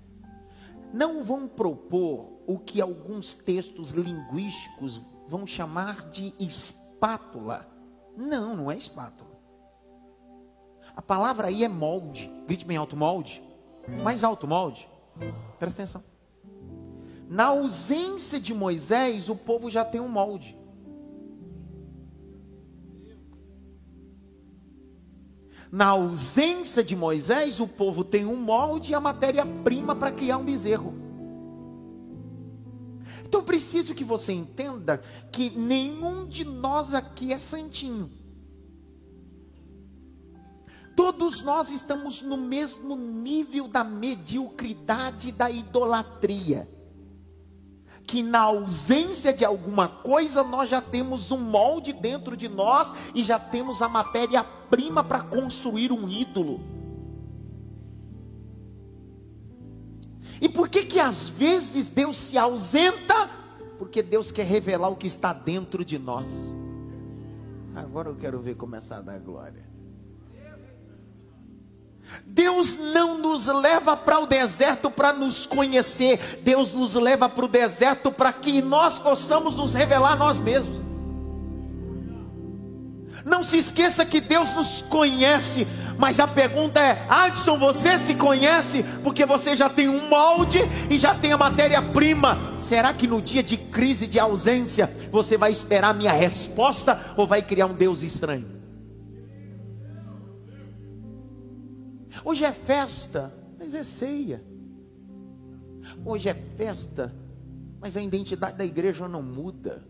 não 0.93 1.23
vão 1.23 1.49
propor 1.49 2.43
o 2.47 2.59
que 2.59 2.81
alguns 2.81 3.35
textos 3.35 3.91
linguísticos 3.91 5.01
vão 5.27 5.47
chamar 5.47 6.09
de 6.11 6.35
espátula. 6.39 7.67
Não, 8.17 8.57
não 8.57 8.71
é 8.71 8.77
espátula. 8.77 9.39
A 10.97 11.03
palavra 11.03 11.49
aí 11.49 11.63
é 11.63 11.69
molde. 11.69 12.31
Grite 12.47 12.65
bem 12.65 12.77
alto, 12.77 12.97
molde. 12.97 13.43
Mais 14.03 14.25
alto, 14.25 14.47
molde. 14.47 14.89
Presta 15.59 15.83
atenção. 15.83 16.03
Na 17.29 17.47
ausência 17.47 18.41
de 18.41 18.55
Moisés, 18.55 19.29
o 19.29 19.37
povo 19.37 19.71
já 19.71 19.85
tem 19.85 20.01
um 20.01 20.09
molde. 20.09 20.57
Na 25.71 25.89
ausência 25.89 26.83
de 26.83 26.97
Moisés, 26.97 27.61
o 27.61 27.69
povo 27.69 28.03
tem 28.03 28.25
um 28.25 28.37
molde 28.37 28.93
e 28.93 28.95
a 28.95 29.01
matéria-prima 29.01 29.95
para 29.95 30.11
criar 30.11 30.39
um 30.39 30.45
bezerro. 30.45 30.95
Então 33.27 33.45
preciso 33.45 33.95
que 33.95 34.05
você 34.05 34.33
entenda 34.33 35.03
que 35.31 35.51
nenhum 35.51 36.27
de 36.27 36.47
nós 36.47 36.95
aqui 36.95 37.31
é 37.31 37.37
santinho. 37.37 38.11
Todos 40.97 41.43
nós 41.43 41.71
estamos 41.71 42.23
no 42.23 42.39
mesmo 42.39 42.97
nível 42.97 43.69
da 43.69 43.85
mediocridade 43.85 45.31
da 45.31 45.51
idolatria. 45.51 46.78
Que 48.09 48.23
na 48.23 48.41
ausência 48.41 49.33
de 49.35 49.45
alguma 49.45 49.87
coisa 49.87 50.43
nós 50.43 50.71
já 50.71 50.81
temos 50.81 51.31
um 51.31 51.39
molde 51.39 51.93
dentro 51.93 52.37
de 52.37 52.49
nós 52.49 52.95
e 53.15 53.23
já 53.23 53.39
temos 53.39 53.83
a 53.83 53.89
matéria-prima 53.89 55.05
para 55.05 55.21
construir 55.21 55.93
um 55.93 56.09
ídolo. 56.09 56.59
E 60.41 60.49
por 60.49 60.71
que 60.71 60.85
que 60.85 60.99
às 60.99 61.29
vezes 61.29 61.89
Deus 61.89 62.17
se 62.17 62.39
ausenta? 62.39 63.29
Porque 63.79 64.03
Deus 64.03 64.33
quer 64.33 64.47
revelar 64.47 64.89
o 64.89 64.97
que 64.97 65.07
está 65.07 65.35
dentro 65.35 65.85
de 65.85 65.99
nós. 65.99 66.55
Agora 67.75 68.09
eu 68.09 68.17
quero 68.17 68.41
ver 68.41 68.57
começar 68.57 68.99
a 68.99 69.03
dar 69.03 69.19
glória. 69.19 69.68
Deus 72.25 72.77
não 72.77 73.19
nos 73.19 73.47
leva 73.47 73.97
para 73.97 74.21
o 74.21 74.27
deserto 74.27 74.91
para 74.91 75.13
nos 75.13 75.47
conhecer, 75.47 76.41
Deus 76.43 76.73
nos 76.73 76.95
leva 76.95 77.29
para 77.29 77.45
o 77.45 77.49
deserto 77.49 78.13
para 78.13 78.33
que 78.33 78.63
nós 78.63 78.99
possamos 78.99 79.57
nos 79.57 79.75
revelar 79.75 80.13
a 80.13 80.17
nós 80.17 80.39
mesmos. 80.39 80.89
Não 83.25 83.43
se 83.43 83.59
esqueça 83.59 84.07
que 84.07 84.21
Deus 84.21 84.55
nos 84.55 84.83
conhece, 84.83 85.67
mas 85.99 86.21
a 86.21 86.27
pergunta 86.27 86.81
é: 86.81 87.05
Adson, 87.09 87.59
você 87.59 87.99
se 87.99 88.15
conhece 88.15 88.85
porque 89.03 89.27
você 89.27 89.57
já 89.57 89.69
tem 89.69 89.89
um 89.89 90.09
molde 90.09 90.61
e 90.89 90.99
já 90.99 91.15
tem 91.15 91.33
a 91.33 91.37
matéria-prima? 91.37 92.55
Será 92.57 92.95
que 92.95 93.07
no 93.07 93.21
dia 93.21 93.43
de 93.43 93.57
crise, 93.57 94.07
de 94.07 94.19
ausência, 94.19 94.91
você 95.11 95.37
vai 95.37 95.51
esperar 95.51 95.91
a 95.91 95.95
minha 95.95 96.13
resposta 96.13 96.99
ou 97.17 97.27
vai 97.27 97.43
criar 97.43 97.67
um 97.67 97.75
Deus 97.75 98.03
estranho? 98.03 98.58
Hoje 102.29 102.45
é 102.45 102.53
festa, 102.53 103.33
mas 103.59 103.75
é 103.75 103.83
ceia. 103.83 104.45
Hoje 106.05 106.29
é 106.29 106.35
festa, 106.35 107.11
mas 107.81 107.97
a 107.97 108.03
identidade 108.03 108.59
da 108.59 108.67
igreja 108.67 109.09
não 109.09 109.23
muda. 109.23 109.83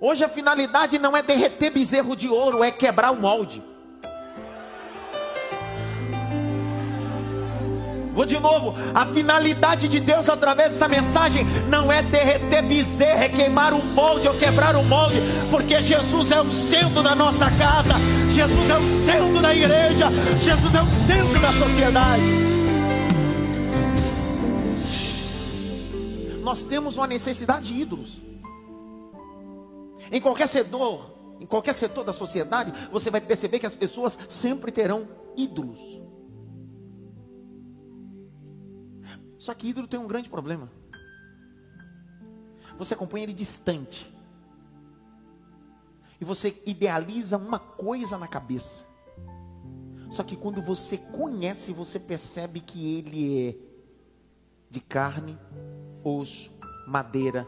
Hoje 0.00 0.24
a 0.24 0.28
finalidade 0.28 0.98
não 0.98 1.16
é 1.16 1.22
derreter 1.22 1.70
bezerro 1.70 2.16
de 2.16 2.26
ouro, 2.28 2.64
é 2.64 2.72
quebrar 2.72 3.12
o 3.12 3.20
molde. 3.20 3.62
Vou 8.14 8.26
de 8.26 8.38
novo, 8.38 8.74
a 8.94 9.06
finalidade 9.06 9.88
de 9.88 9.98
Deus 9.98 10.28
através 10.28 10.70
dessa 10.70 10.86
mensagem 10.86 11.46
não 11.68 11.90
é 11.90 12.02
derreter 12.02 12.62
bezerro, 12.62 13.22
é 13.22 13.28
queimar 13.28 13.72
o 13.72 13.82
molde 13.82 14.28
ou 14.28 14.34
quebrar 14.34 14.76
o 14.76 14.82
molde, 14.84 15.16
porque 15.50 15.80
Jesus 15.80 16.30
é 16.30 16.40
o 16.40 16.50
centro 16.50 17.02
da 17.02 17.14
nossa 17.14 17.50
casa, 17.52 17.94
Jesus 18.30 18.68
é 18.68 18.76
o 18.76 18.86
centro 18.86 19.40
da 19.40 19.54
igreja, 19.54 20.08
Jesus 20.42 20.74
é 20.74 20.82
o 20.82 20.90
centro 21.06 21.40
da 21.40 21.52
sociedade. 21.54 22.22
Nós 26.42 26.62
temos 26.64 26.98
uma 26.98 27.06
necessidade 27.06 27.68
de 27.68 27.80
ídolos. 27.80 28.20
Em 30.10 30.20
qualquer 30.20 30.48
setor, 30.48 31.14
em 31.40 31.46
qualquer 31.46 31.72
setor 31.72 32.04
da 32.04 32.12
sociedade, 32.12 32.72
você 32.92 33.10
vai 33.10 33.22
perceber 33.22 33.58
que 33.58 33.64
as 33.64 33.74
pessoas 33.74 34.18
sempre 34.28 34.70
terão 34.70 35.08
ídolos. 35.34 36.02
Só 39.42 39.52
que 39.52 39.66
ídolo 39.66 39.88
tem 39.88 39.98
um 39.98 40.06
grande 40.06 40.30
problema. 40.30 40.70
Você 42.78 42.94
acompanha 42.94 43.24
ele 43.24 43.32
distante. 43.32 44.08
E 46.20 46.24
você 46.24 46.62
idealiza 46.64 47.38
uma 47.38 47.58
coisa 47.58 48.16
na 48.16 48.28
cabeça. 48.28 48.86
Só 50.08 50.22
que 50.22 50.36
quando 50.36 50.62
você 50.62 50.96
conhece, 50.96 51.72
você 51.72 51.98
percebe 51.98 52.60
que 52.60 52.94
ele 52.94 53.48
é 53.48 53.56
de 54.70 54.78
carne, 54.80 55.36
osso, 56.04 56.52
madeira, 56.86 57.44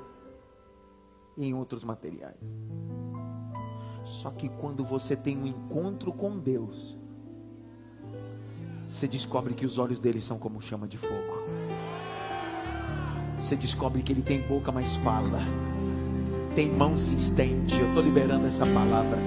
e 1.37 1.45
em 1.45 1.55
outros 1.55 1.85
materiais. 1.85 2.43
Só 4.05 4.33
que 4.33 4.49
quando 4.49 4.85
você 4.85 5.15
tem 5.15 5.39
um 5.39 5.47
encontro 5.47 6.13
com 6.13 6.37
Deus, 6.37 6.99
você 8.89 9.07
descobre 9.07 9.55
que 9.55 9.65
os 9.65 9.79
olhos 9.79 10.01
dele 10.01 10.21
são 10.21 10.41
como 10.41 10.61
chama 10.61 10.89
de 10.89 10.99
fogo. 10.99 11.64
Você 13.39 13.57
descobre 13.57 14.03
que 14.03 14.13
ele 14.13 14.23
tem 14.23 14.41
boca, 14.41 14.71
mas 14.71 14.95
fala. 14.97 15.41
Tem 16.55 16.71
mão, 16.71 16.97
se 16.97 17.17
estende. 17.17 17.79
Eu 17.79 17.89
estou 17.89 18.03
liberando 18.03 18.47
essa 18.47 18.65
palavra. 18.65 19.19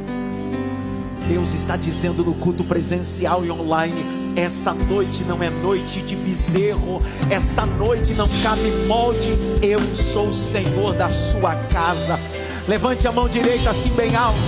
Deus 1.28 1.54
está 1.54 1.76
dizendo 1.76 2.24
no 2.24 2.34
culto 2.34 2.64
presencial 2.64 3.46
e 3.46 3.52
online: 3.52 4.06
essa 4.36 4.74
noite 4.74 5.24
não 5.24 5.44
é 5.44 5.50
noite 5.50 6.02
de 6.02 6.16
bezerro, 6.16 7.00
essa 7.30 7.66
noite 7.66 8.14
não 8.14 8.28
cabe 8.42 8.72
molde. 8.88 9.30
Eu 9.62 9.80
sou 9.94 10.30
o 10.30 10.34
Senhor 10.34 10.94
da 10.94 11.10
sua 11.10 11.56
casa. 11.70 12.20
Levante 12.68 13.08
a 13.08 13.12
mão 13.12 13.28
direita 13.28 13.70
assim 13.70 13.90
bem 13.94 14.16
alto. 14.16 14.40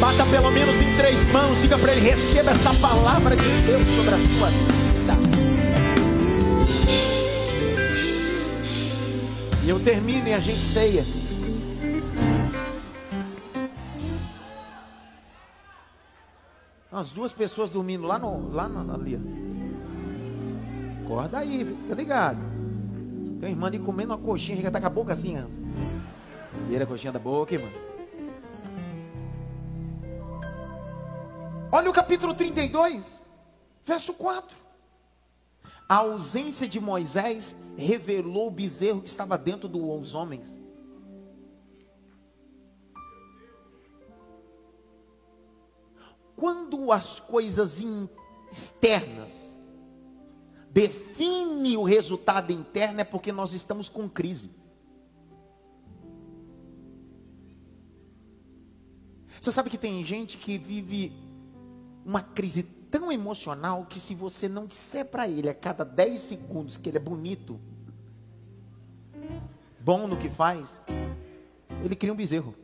Bata 0.00 0.24
pelo 0.26 0.50
menos 0.50 0.80
em 0.80 0.96
três 0.96 1.24
mãos. 1.32 1.60
Diga 1.60 1.76
para 1.76 1.92
ele: 1.92 2.08
receba 2.08 2.52
essa 2.52 2.72
palavra 2.74 3.36
de 3.36 3.62
Deus 3.66 3.86
sobre 3.96 4.14
a 4.14 4.18
sua 4.18 4.48
vida. 4.48 4.85
E 9.66 9.68
eu 9.68 9.82
termino 9.82 10.28
e 10.28 10.32
a 10.32 10.38
gente 10.38 10.60
ceia. 10.60 11.04
As 16.92 17.10
duas 17.10 17.32
pessoas 17.32 17.68
dormindo 17.68 18.06
lá, 18.06 18.16
no, 18.16 18.48
lá 18.52 18.68
no, 18.68 18.94
ali. 18.94 19.18
Acorda 21.04 21.38
aí, 21.38 21.64
fica 21.80 21.96
ligado. 21.96 22.38
Tem 23.40 23.48
uma 23.48 23.48
irmã 23.48 23.66
ali 23.66 23.80
comendo 23.80 24.12
uma 24.12 24.18
coxinha, 24.18 24.62
já 24.62 24.70
tá 24.70 24.80
com 24.80 24.86
a 24.86 24.90
boca 24.90 25.12
assim. 25.12 25.36
Tira 26.68 26.84
a 26.84 26.86
coxinha 26.86 27.12
da 27.12 27.18
boca, 27.18 27.52
irmã. 27.52 27.68
Olha 31.72 31.90
o 31.90 31.92
capítulo 31.92 32.34
32, 32.34 33.20
verso 33.84 34.14
4. 34.14 34.65
A 35.88 35.96
ausência 35.96 36.66
de 36.66 36.80
Moisés 36.80 37.56
revelou 37.76 38.48
o 38.48 38.50
bezerro 38.50 39.02
que 39.02 39.08
estava 39.08 39.38
dentro 39.38 39.68
dos 39.68 40.14
homens. 40.14 40.58
quando 46.36 46.92
as 46.92 47.18
coisas 47.18 47.82
externas 48.52 49.50
definem 50.70 51.78
o 51.78 51.82
resultado 51.82 52.52
interno, 52.52 53.00
é 53.00 53.04
porque 53.04 53.32
nós 53.32 53.54
estamos 53.54 53.88
com 53.88 54.06
crise. 54.08 54.50
Você 59.40 59.50
sabe 59.50 59.70
que 59.70 59.78
tem 59.78 60.04
gente 60.04 60.36
que 60.36 60.58
vive 60.58 61.12
uma 62.04 62.20
crise 62.20 62.62
tão 62.98 63.12
emocional 63.12 63.84
que 63.84 64.00
se 64.00 64.14
você 64.14 64.48
não 64.48 64.66
disser 64.66 65.04
para 65.04 65.28
ele 65.28 65.50
a 65.50 65.54
cada 65.54 65.84
10 65.84 66.18
segundos 66.18 66.76
que 66.78 66.88
ele 66.88 66.96
é 66.96 67.00
bonito, 67.00 67.60
bom 69.80 70.08
no 70.08 70.16
que 70.16 70.30
faz, 70.30 70.80
ele 71.84 71.94
cria 71.94 72.12
um 72.12 72.16
bezerro. 72.16 72.54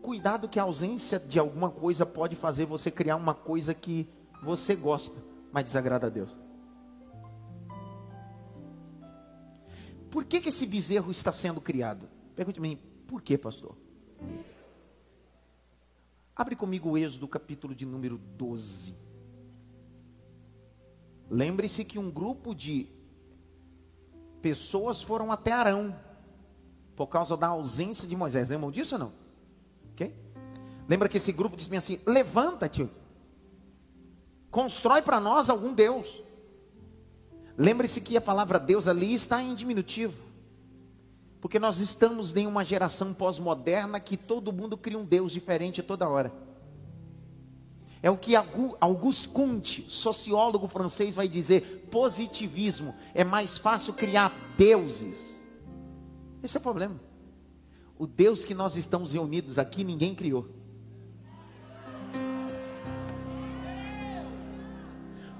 Cuidado 0.00 0.48
que 0.48 0.60
a 0.60 0.62
ausência 0.62 1.18
de 1.18 1.38
alguma 1.38 1.70
coisa 1.70 2.06
pode 2.06 2.36
fazer 2.36 2.64
você 2.64 2.88
criar 2.88 3.16
uma 3.16 3.34
coisa 3.34 3.74
que 3.74 4.08
você 4.42 4.76
gosta, 4.76 5.16
mas 5.52 5.64
desagrada 5.64 6.06
a 6.06 6.10
Deus. 6.10 6.36
Por 10.08 10.24
que, 10.24 10.40
que 10.40 10.48
esse 10.48 10.66
bezerro 10.66 11.10
está 11.10 11.32
sendo 11.32 11.60
criado? 11.60 12.08
Pergunte-me, 12.36 12.76
por 13.06 13.20
que, 13.20 13.36
pastor? 13.36 13.76
Abre 16.40 16.56
comigo 16.56 16.88
o 16.88 16.96
Êxodo, 16.96 17.28
capítulo 17.28 17.74
de 17.74 17.84
número 17.84 18.16
12. 18.16 18.96
Lembre-se 21.28 21.84
que 21.84 21.98
um 21.98 22.10
grupo 22.10 22.54
de 22.54 22.88
pessoas 24.40 25.02
foram 25.02 25.30
até 25.30 25.52
Arão, 25.52 25.94
por 26.96 27.08
causa 27.08 27.36
da 27.36 27.48
ausência 27.48 28.08
de 28.08 28.16
Moisés. 28.16 28.48
Lembram 28.48 28.70
disso 28.70 28.94
ou 28.94 28.98
não? 28.98 29.12
Lembra 30.88 31.10
que 31.10 31.18
esse 31.18 31.30
grupo 31.30 31.58
disse 31.58 31.76
assim: 31.76 32.00
levanta-te, 32.06 32.88
constrói 34.50 35.02
para 35.02 35.20
nós 35.20 35.50
algum 35.50 35.74
Deus. 35.74 36.22
Lembre-se 37.54 38.00
que 38.00 38.16
a 38.16 38.20
palavra 38.22 38.58
Deus 38.58 38.88
ali 38.88 39.12
está 39.12 39.42
em 39.42 39.54
diminutivo, 39.54 40.16
porque 41.40 41.58
nós 41.58 41.80
estamos 41.80 42.36
em 42.36 42.46
uma 42.46 42.64
geração 42.64 43.14
pós-moderna 43.14 43.98
que 43.98 44.16
todo 44.16 44.52
mundo 44.52 44.76
cria 44.76 44.98
um 44.98 45.04
Deus 45.04 45.32
diferente 45.32 45.82
toda 45.82 46.08
hora. 46.08 46.32
É 48.02 48.10
o 48.10 48.16
que 48.16 48.34
Auguste 48.80 49.28
Comte, 49.28 49.84
sociólogo 49.88 50.66
francês, 50.68 51.14
vai 51.14 51.28
dizer: 51.28 51.88
positivismo. 51.90 52.94
É 53.14 53.24
mais 53.24 53.58
fácil 53.58 53.92
criar 53.92 54.34
deuses. 54.56 55.44
Esse 56.42 56.56
é 56.56 56.60
o 56.60 56.62
problema. 56.62 56.98
O 57.98 58.06
Deus 58.06 58.44
que 58.44 58.54
nós 58.54 58.76
estamos 58.76 59.12
reunidos 59.12 59.58
aqui, 59.58 59.84
ninguém 59.84 60.14
criou. 60.14 60.48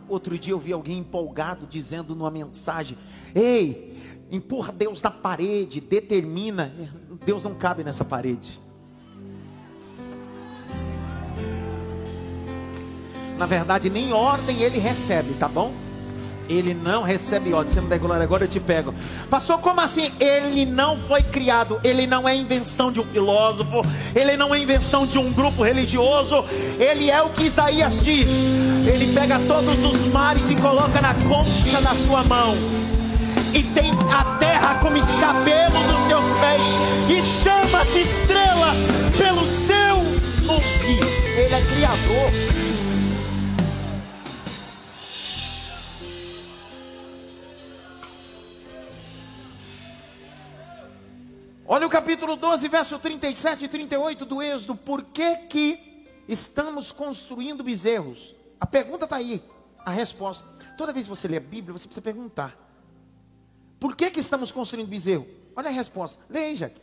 Outro 0.07 0.37
dia 0.37 0.53
eu 0.53 0.59
vi 0.59 0.73
alguém 0.73 0.99
empolgado 0.99 1.67
dizendo 1.67 2.15
numa 2.15 2.31
mensagem: 2.31 2.99
Ei, 3.35 3.90
empurra 4.31 4.73
Deus 4.73 5.03
na 5.03 5.11
parede, 5.11 5.81
determina. 5.81 6.73
Deus 7.25 7.43
não 7.43 7.55
cabe 7.55 7.83
nessa 7.85 8.05
parede. 8.05 8.61
Na 13.39 13.47
verdade, 13.47 13.89
nem 13.89 14.13
ordem 14.13 14.63
ele 14.63 14.79
recebe, 14.79 15.33
tá 15.35 15.49
bom? 15.49 15.73
Ele 16.47 16.75
não 16.75 17.03
recebe 17.03 17.55
ordem. 17.55 17.73
Você 17.73 17.81
não 17.81 17.89
der 17.89 17.99
glória 17.99 18.23
agora, 18.23 18.45
eu 18.45 18.49
te 18.49 18.59
pego. 18.59 18.93
Pastor, 19.31 19.59
como 19.61 19.81
assim? 19.81 20.11
Ele 20.19 20.67
não 20.67 20.99
foi 20.99 21.23
criado. 21.23 21.81
Ele 21.83 22.07
não 22.07 22.29
é 22.29 22.37
invenção 22.37 22.91
de 22.91 23.01
um 23.01 23.05
filósofo. 23.05 23.83
Ele 24.15 24.37
não 24.37 24.55
é 24.55 24.59
invenção 24.59 25.07
de 25.07 25.17
um 25.17 25.33
grupo 25.33 25.63
religioso. 25.63 26.45
Ele 26.79 27.09
é 27.09 27.23
o 27.23 27.31
que 27.31 27.45
Isaías 27.45 28.05
diz. 28.05 28.29
Ele 28.87 29.13
pega 29.15 29.39
todos 29.47 29.85
os 29.85 30.05
mares 30.07 30.51
e 30.51 30.57
coloca 30.57 31.01
na 31.01 31.15
concha 31.15 31.81
da 31.81 31.95
sua 31.95 32.25
mão. 32.25 32.55
E 33.53 33.65
tem 33.75 33.91
a 34.13 34.39
terra 34.39 34.79
como 34.81 34.97
escabelo 34.97 35.77
dos 35.89 36.01
seus 36.07 36.27
pés. 36.41 36.63
E 37.09 37.23
chama 37.23 37.81
as 37.81 37.95
estrelas 37.97 38.77
pelo 39.19 39.45
seu 39.45 39.97
nome. 40.47 41.01
Ele 41.37 41.55
é 41.55 41.63
criador. 41.75 42.71
Olha 51.67 51.87
o 51.87 51.91
capítulo 51.91 52.35
12, 52.35 52.69
verso 52.69 52.99
37 52.99 53.65
e 53.65 53.69
38 53.69 54.25
do 54.25 54.43
Êxodo. 54.43 54.75
Por 54.75 55.03
que 55.05 55.37
que 55.49 56.05
estamos 56.29 56.91
construindo 56.91 57.63
bezerros? 57.63 58.35
A 58.61 58.67
pergunta 58.67 59.05
está 59.05 59.17
aí, 59.17 59.43
a 59.85 59.91
resposta. 59.91 60.49
Toda 60.77 60.93
vez 60.93 61.07
que 61.07 61.11
você 61.11 61.29
lê 61.29 61.37
a 61.37 61.41
Bíblia, 61.41 61.73
você 61.73 61.87
precisa 61.87 62.03
perguntar. 62.03 62.70
Por 63.81 63.97
que 63.97 64.11
que 64.11 64.21
estamos 64.21 64.53
construindo 64.53 64.89
bezerro? 64.89 65.27
Olha 65.57 65.69
a 65.69 65.73
resposta. 65.73 66.23
Leia, 66.29 66.55
Jack. 66.55 66.81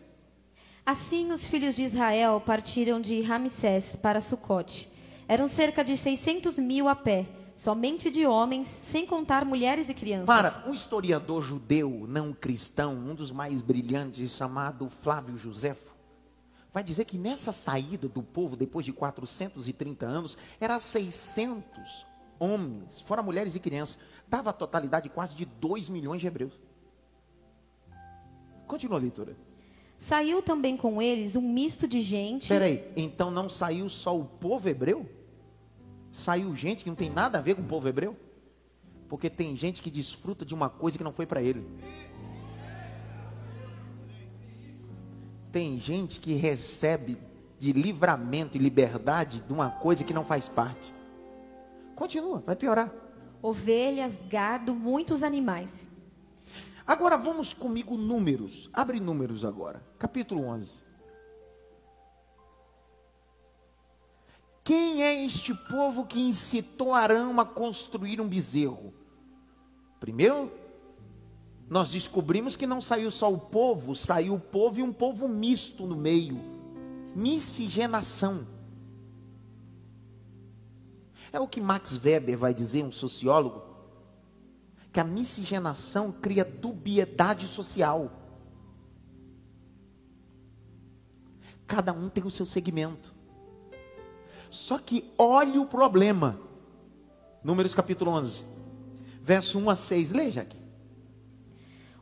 Assim 0.84 1.32
os 1.32 1.46
filhos 1.46 1.76
de 1.76 1.84
Israel 1.84 2.42
partiram 2.44 3.00
de 3.00 3.22
Ramsés 3.22 3.96
para 3.96 4.20
Sucote. 4.20 4.90
Eram 5.28 5.48
cerca 5.48 5.84
de 5.84 5.96
600 5.96 6.58
mil 6.58 6.88
a 6.88 6.96
pé 6.96 7.28
somente 7.58 8.12
de 8.12 8.26
homens, 8.26 8.68
sem 8.68 9.06
contar 9.06 9.44
mulheres 9.44 9.90
e 9.90 9.94
crianças. 9.94 10.28
Para 10.28 10.64
um 10.68 10.74
historiador 10.74 11.42
judeu 11.42 12.06
não 12.08 12.32
cristão, 12.32 12.94
um 12.94 13.16
dos 13.16 13.32
mais 13.32 13.64
brilhantes, 13.64 14.32
chamado 14.32 14.88
Flávio 14.90 15.36
Josefo, 15.36 15.96
vai 16.72 16.84
dizer 16.84 17.06
que 17.06 17.18
nessa 17.18 17.52
saída 17.52 18.08
do 18.08 18.22
povo, 18.22 18.56
depois 18.56 18.86
de 18.86 18.94
430 18.94 20.06
anos, 20.06 20.38
era 20.60 20.80
600 20.80 22.06
homens, 22.40 23.02
fora 23.02 23.24
mulheres 23.24 23.56
e 23.56 23.60
crianças, 23.60 23.98
dava 24.28 24.52
a 24.52 24.54
totalidade 24.54 25.10
quase 25.10 25.34
de 25.34 25.44
2 25.44 25.90
milhões 25.90 26.22
de 26.22 26.28
hebreus. 26.28 26.54
Continua 28.68 28.98
a 28.98 29.02
leitura. 29.02 29.36
Saiu 29.96 30.42
também 30.42 30.78
com 30.78 31.02
eles 31.02 31.36
um 31.36 31.42
misto 31.42 31.88
de 31.88 32.02
gente. 32.02 32.50
Peraí, 32.50 32.84
então 32.96 33.32
não 33.32 33.50
saiu 33.50 33.90
só 33.90 34.16
o 34.16 34.26
povo 34.26 34.70
hebreu? 34.70 35.10
saiu 36.18 36.56
gente 36.56 36.84
que 36.84 36.90
não 36.90 36.96
tem 36.96 37.12
nada 37.12 37.38
a 37.38 37.42
ver 37.42 37.56
com 37.56 37.62
o 37.62 37.66
povo 37.66 37.88
hebreu. 37.88 38.18
Porque 39.08 39.30
tem 39.30 39.56
gente 39.56 39.82
que 39.82 39.90
desfruta 39.90 40.44
de 40.44 40.54
uma 40.54 40.68
coisa 40.68 40.98
que 40.98 41.04
não 41.04 41.14
foi 41.14 41.26
para 41.26 41.42
ele. 41.42 41.66
Tem 45.52 45.80
gente 45.80 46.20
que 46.20 46.34
recebe 46.34 47.18
de 47.58 47.72
livramento 47.72 48.58
e 48.58 48.60
liberdade 48.60 49.42
de 49.42 49.54
uma 49.54 49.70
coisa 49.70 50.04
que 50.04 50.14
não 50.14 50.26
faz 50.26 50.50
parte. 50.50 50.94
Continua, 51.96 52.44
vai 52.46 52.56
piorar. 52.56 52.92
Ovelhas, 53.42 54.20
gado, 54.28 54.74
muitos 54.74 55.24
animais. 55.24 55.90
Agora 56.88 57.18
vamos 57.18 57.54
comigo 57.54 57.98
números. 57.98 58.70
Abre 58.72 58.98
números 58.98 59.44
agora. 59.44 59.86
Capítulo 60.00 60.46
11. 60.46 60.88
Quem 64.64 65.04
é 65.04 65.26
este 65.26 65.54
povo 65.54 66.06
que 66.06 66.20
incitou 66.20 66.94
Arão 66.94 67.38
a 67.42 67.46
construir 67.46 68.22
um 68.22 68.28
bezerro? 68.28 68.94
Primeiro, 70.00 70.50
nós 71.70 71.92
descobrimos 71.92 72.56
que 72.56 72.66
não 72.66 72.80
saiu 72.80 73.12
só 73.12 73.32
o 73.32 73.38
povo, 73.38 73.94
saiu 73.94 74.36
o 74.36 74.40
povo 74.40 74.80
e 74.80 74.84
um 74.84 74.94
povo 74.94 75.28
misto 75.28 75.86
no 75.86 75.96
meio. 75.96 76.40
Miscigenação. 77.14 78.48
É 81.34 81.40
o 81.40 81.48
que 81.48 81.60
Max 81.60 82.00
Weber 82.02 82.38
vai 82.38 82.54
dizer, 82.54 82.84
um 82.84 82.92
sociólogo, 82.92 83.67
que 84.98 85.02
a 85.02 85.04
miscigenação 85.04 86.12
cria 86.12 86.44
dubiedade 86.44 87.48
social. 87.48 88.12
Cada 91.68 91.94
um 91.94 92.10
tem 92.10 92.24
o 92.26 92.32
seu 92.32 92.48
segmento. 92.48 93.14
Só 94.50 94.80
que 94.80 95.14
olhe 95.16 95.60
o 95.60 95.68
problema. 95.68 96.42
Números 97.44 97.76
capítulo 97.76 98.10
11, 98.10 98.44
verso 99.22 99.60
1 99.60 99.70
a 99.70 99.76
6. 99.76 100.12
Leia 100.14 100.42
aqui. 100.42 100.58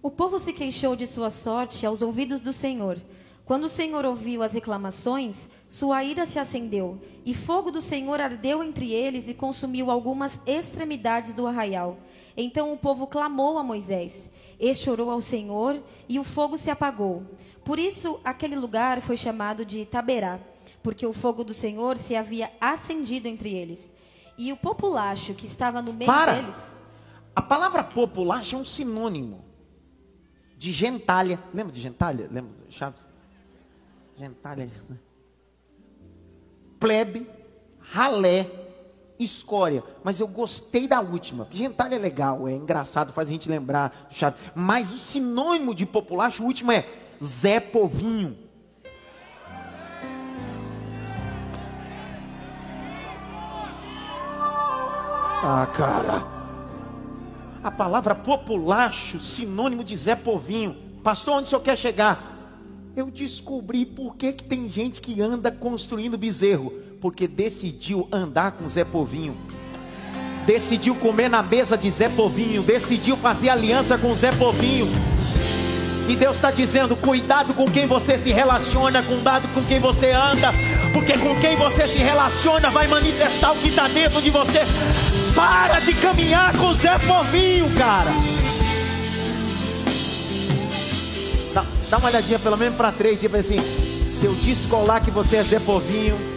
O 0.02 0.10
povo 0.10 0.40
se 0.40 0.54
queixou 0.54 0.96
de 0.96 1.06
sua 1.06 1.30
sorte 1.30 1.86
aos 1.86 2.02
ouvidos 2.02 2.40
do 2.40 2.54
Senhor. 2.54 2.98
Quando 3.44 3.66
o 3.66 3.70
Senhor 3.70 4.06
ouviu 4.06 4.42
as 4.42 4.54
reclamações, 4.54 5.50
sua 5.68 6.02
ira 6.02 6.26
se 6.26 6.40
acendeu, 6.40 7.02
e 7.26 7.34
fogo 7.34 7.72
do 7.72 7.82
Senhor 7.82 8.22
ardeu 8.22 8.64
entre 8.64 8.94
eles 8.94 9.28
e 9.28 9.34
consumiu 9.34 9.92
algumas 9.92 10.40
extremidades 10.48 11.34
do 11.34 11.46
arraial. 11.46 12.00
Então 12.38 12.74
o 12.74 12.78
povo 12.78 13.08
clamou 13.08 13.58
a 13.58 13.64
Moisés. 13.64 14.30
Este 14.60 14.90
orou 14.90 15.10
ao 15.10 15.22
Senhor, 15.22 15.82
e 16.08 16.20
o 16.20 16.24
fogo 16.24 16.58
se 16.58 16.70
apagou. 16.70 17.24
Por 17.64 17.80
isso 17.80 18.20
aquele 18.24 18.56
lugar 18.56 19.02
foi 19.02 19.18
chamado 19.18 19.66
de 19.66 19.86
Taberá, 19.86 20.40
porque 20.84 21.06
o 21.06 21.14
fogo 21.14 21.44
do 21.44 21.54
Senhor 21.54 21.98
se 21.98 22.16
havia 22.16 22.52
acendido 22.60 23.28
entre 23.28 23.54
eles. 23.54 23.94
E 24.38 24.52
o 24.52 24.58
populacho 24.58 25.34
que 25.34 25.46
estava 25.46 25.82
no 25.82 25.94
meio 25.94 26.12
Para. 26.12 26.34
deles. 26.34 26.76
A 27.36 27.42
palavra 27.42 27.84
populacho 27.84 28.56
é 28.56 28.60
um 28.60 28.66
sinônimo 28.66 29.44
de 30.58 30.72
gentalha. 30.72 31.40
Lembra 31.54 31.72
de 31.74 31.82
gentalha? 31.82 32.30
Lembra 32.32 32.54
Chaves? 32.70 33.06
Gentalha. 34.18 34.70
Plebe, 36.80 37.28
ralé, 37.80 38.50
escória. 39.20 39.84
Mas 40.04 40.20
eu 40.20 40.28
gostei 40.28 40.88
da 40.88 41.02
última. 41.02 41.48
Gentalha 41.52 41.96
é 41.96 42.00
legal, 42.00 42.48
é 42.48 42.54
engraçado, 42.54 43.14
faz 43.14 43.30
a 43.30 43.32
gente 43.32 43.50
lembrar 43.50 44.08
do 44.10 44.16
Chaves. 44.16 44.40
Mas 44.54 44.94
o 44.94 44.98
sinônimo 44.98 45.74
de 45.74 45.86
populacho, 45.86 46.44
o 46.44 46.46
último 46.46 46.72
é 46.72 46.88
Zé 47.24 47.60
Povinho. 47.60 48.38
Ah, 55.48 55.68
cara. 55.68 56.26
A 57.64 57.70
palavra 57.70 58.16
populacho, 58.16 59.20
sinônimo 59.20 59.84
de 59.84 59.96
Zé 59.96 60.16
Povinho. 60.16 60.76
Pastor, 61.04 61.36
onde 61.36 61.44
o 61.44 61.50
senhor 61.50 61.62
quer 61.62 61.78
chegar? 61.78 62.36
Eu 62.96 63.12
descobri 63.12 63.86
por 63.86 64.16
que, 64.16 64.34
que 64.34 64.44
tem 64.44 64.70
gente 64.70 65.00
que 65.02 65.22
anda 65.22 65.52
construindo 65.52 66.18
bezerro. 66.18 66.74
Porque 67.06 67.28
decidiu 67.28 68.08
andar 68.12 68.54
com 68.54 68.68
Zé 68.68 68.84
Povinho. 68.84 69.38
Decidiu 70.48 70.96
comer 70.96 71.30
na 71.30 71.44
mesa 71.44 71.78
de 71.78 71.88
Zé 71.92 72.10
Povinho. 72.10 72.64
Decidiu 72.64 73.16
fazer 73.16 73.50
aliança 73.50 73.96
com 73.96 74.12
Zé 74.12 74.32
Povinho. 74.32 74.88
E 76.10 76.16
Deus 76.16 76.38
está 76.38 76.50
dizendo: 76.50 76.96
cuidado 76.96 77.54
com 77.54 77.66
quem 77.66 77.86
você 77.86 78.18
se 78.18 78.32
relaciona, 78.34 79.04
cuidado 79.04 79.48
com 79.50 79.64
quem 79.66 79.80
você 79.80 80.10
anda, 80.14 80.52
porque 80.94 81.16
com 81.20 81.36
quem 81.36 81.56
você 81.56 81.86
se 81.86 82.00
relaciona 82.00 82.72
vai 82.72 82.88
manifestar 82.88 83.52
o 83.52 83.56
que 83.58 83.70
está 83.70 83.88
dentro 83.88 84.20
de 84.20 84.32
você. 84.32 84.62
Para 85.36 85.82
de 85.82 85.94
caminhar 85.94 86.58
com 86.58 86.74
Zé 86.74 86.98
Povinho, 86.98 87.70
cara. 87.78 88.10
Dá, 91.54 91.64
dá 91.88 91.98
uma 92.00 92.10
olhadinha 92.10 92.40
pelo 92.40 92.58
menos 92.58 92.76
para 92.76 92.92
três, 92.92 93.20
tipo 93.20 93.38
assim: 93.38 93.60
se 94.08 94.26
eu 94.26 94.34
descolar 94.34 95.02
que 95.02 95.12
você 95.12 95.36
é 95.36 95.44
Zé 95.44 95.60
Povinho. 95.60 96.35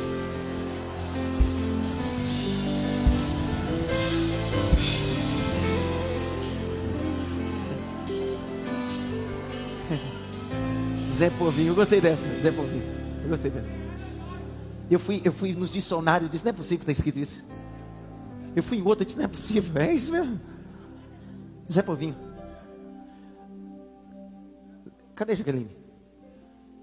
Zé 11.18 11.31
Povinho, 11.31 11.72
eu 11.72 11.74
gostei 11.74 12.00
dessa, 12.00 12.28
Zé 12.40 12.52
Povinho, 12.52 12.85
eu 13.24 13.28
gostei 13.28 13.50
dessa. 13.50 13.74
Eu 14.88 15.00
fui, 15.00 15.20
eu 15.24 15.33
fui 15.33 15.52
nos 15.52 15.72
dicionários, 15.72 16.31
disse, 16.31 16.44
não 16.44 16.50
é 16.50 16.52
possível 16.52 16.78
que 16.78 16.85
está 16.85 16.92
escrito 16.92 17.18
isso. 17.18 17.44
Eu 18.54 18.62
fui 18.62 18.78
em 18.78 18.83
outra, 18.83 19.04
disse, 19.04 19.18
não 19.18 19.24
é 19.24 19.28
possível, 19.28 19.83
é 19.83 19.92
isso 19.92 20.12
mesmo. 20.12 20.40
Zé 21.70 21.83
Povinho. 21.83 22.14
Cadê 25.16 25.35
Jaqueline? 25.35 25.76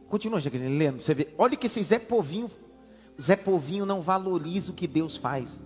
Continua, 0.10 0.41
Jaqueline, 0.41 0.78
lendo, 0.78 1.02
você 1.02 1.13
vê. 1.13 1.34
Olha 1.38 1.56
que 1.56 1.67
esse 1.67 1.82
Zé 1.82 1.98
Povinho, 1.98 2.52
Zé 3.19 3.38
Povinho 3.38 3.86
não 3.86 4.02
valoriza 4.02 4.74
o 4.74 4.76
que 4.76 4.86
Deus 4.86 5.15
faz. 5.15 5.62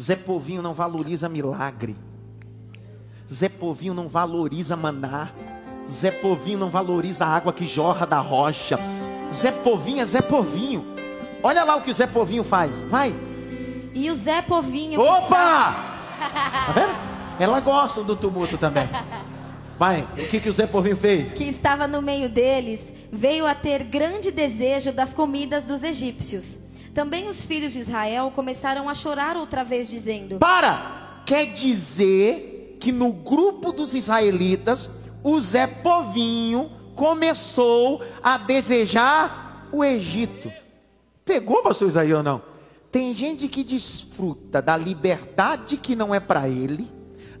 Zé 0.00 0.16
Povinho 0.16 0.62
não 0.62 0.72
valoriza 0.72 1.28
milagre. 1.28 1.94
Zé 3.30 3.50
Povinho 3.50 3.92
não 3.92 4.08
valoriza 4.08 4.78
maná. 4.78 5.30
Zé 5.88 6.10
Povinho 6.10 6.58
não 6.58 6.68
valoriza 6.68 7.24
a 7.24 7.28
água 7.28 7.52
que 7.52 7.64
jorra 7.64 8.06
da 8.06 8.18
rocha. 8.18 8.78
Zé 9.32 9.50
Povinho 9.52 10.00
é 10.00 10.04
Zé 10.04 10.20
Povinho. 10.20 10.84
Olha 11.42 11.64
lá 11.64 11.76
o 11.76 11.82
que 11.82 11.90
o 11.90 11.94
Zé 11.94 12.06
Povinho 12.06 12.44
faz. 12.44 12.78
Vai. 12.82 13.14
E 13.94 14.10
o 14.10 14.14
Zé 14.14 14.42
Povinho. 14.42 15.00
Opa! 15.00 15.74
Tá 16.18 16.72
vendo? 16.72 16.94
Ela 17.38 17.60
gosta 17.60 18.02
do 18.02 18.14
tumulto 18.14 18.56
também. 18.56 18.88
Vai. 19.78 20.02
O 20.16 20.28
que, 20.28 20.38
que 20.40 20.48
o 20.48 20.52
Zé 20.52 20.66
Povinho 20.66 20.96
fez? 20.96 21.32
que 21.32 21.44
estava 21.44 21.88
no 21.88 22.00
meio 22.00 22.28
deles, 22.28 22.92
veio 23.10 23.46
a 23.46 23.54
ter 23.54 23.82
grande 23.84 24.30
desejo 24.30 24.92
das 24.92 25.12
comidas 25.12 25.64
dos 25.64 25.82
egípcios. 25.82 26.58
Também 26.94 27.26
os 27.26 27.42
filhos 27.42 27.72
de 27.72 27.80
Israel 27.80 28.30
começaram 28.34 28.88
a 28.88 28.94
chorar 28.94 29.36
outra 29.36 29.64
vez, 29.64 29.88
dizendo: 29.88 30.38
Para! 30.38 31.22
Quer 31.26 31.46
dizer 31.46 32.76
que 32.80 32.92
no 32.92 33.12
grupo 33.12 33.72
dos 33.72 33.94
israelitas, 33.94 34.90
o 35.22 35.40
Zé 35.40 35.66
Povinho 35.66 36.70
começou 36.94 38.02
a 38.22 38.36
desejar 38.36 39.68
o 39.72 39.84
Egito. 39.84 40.52
Pegou, 41.24 41.62
pastor 41.62 41.88
Isaías 41.88 42.18
ou 42.18 42.22
não? 42.22 42.42
Tem 42.90 43.14
gente 43.14 43.48
que 43.48 43.64
desfruta 43.64 44.60
da 44.60 44.76
liberdade 44.76 45.78
que 45.78 45.96
não 45.96 46.14
é 46.14 46.20
para 46.20 46.48
ele, 46.48 46.90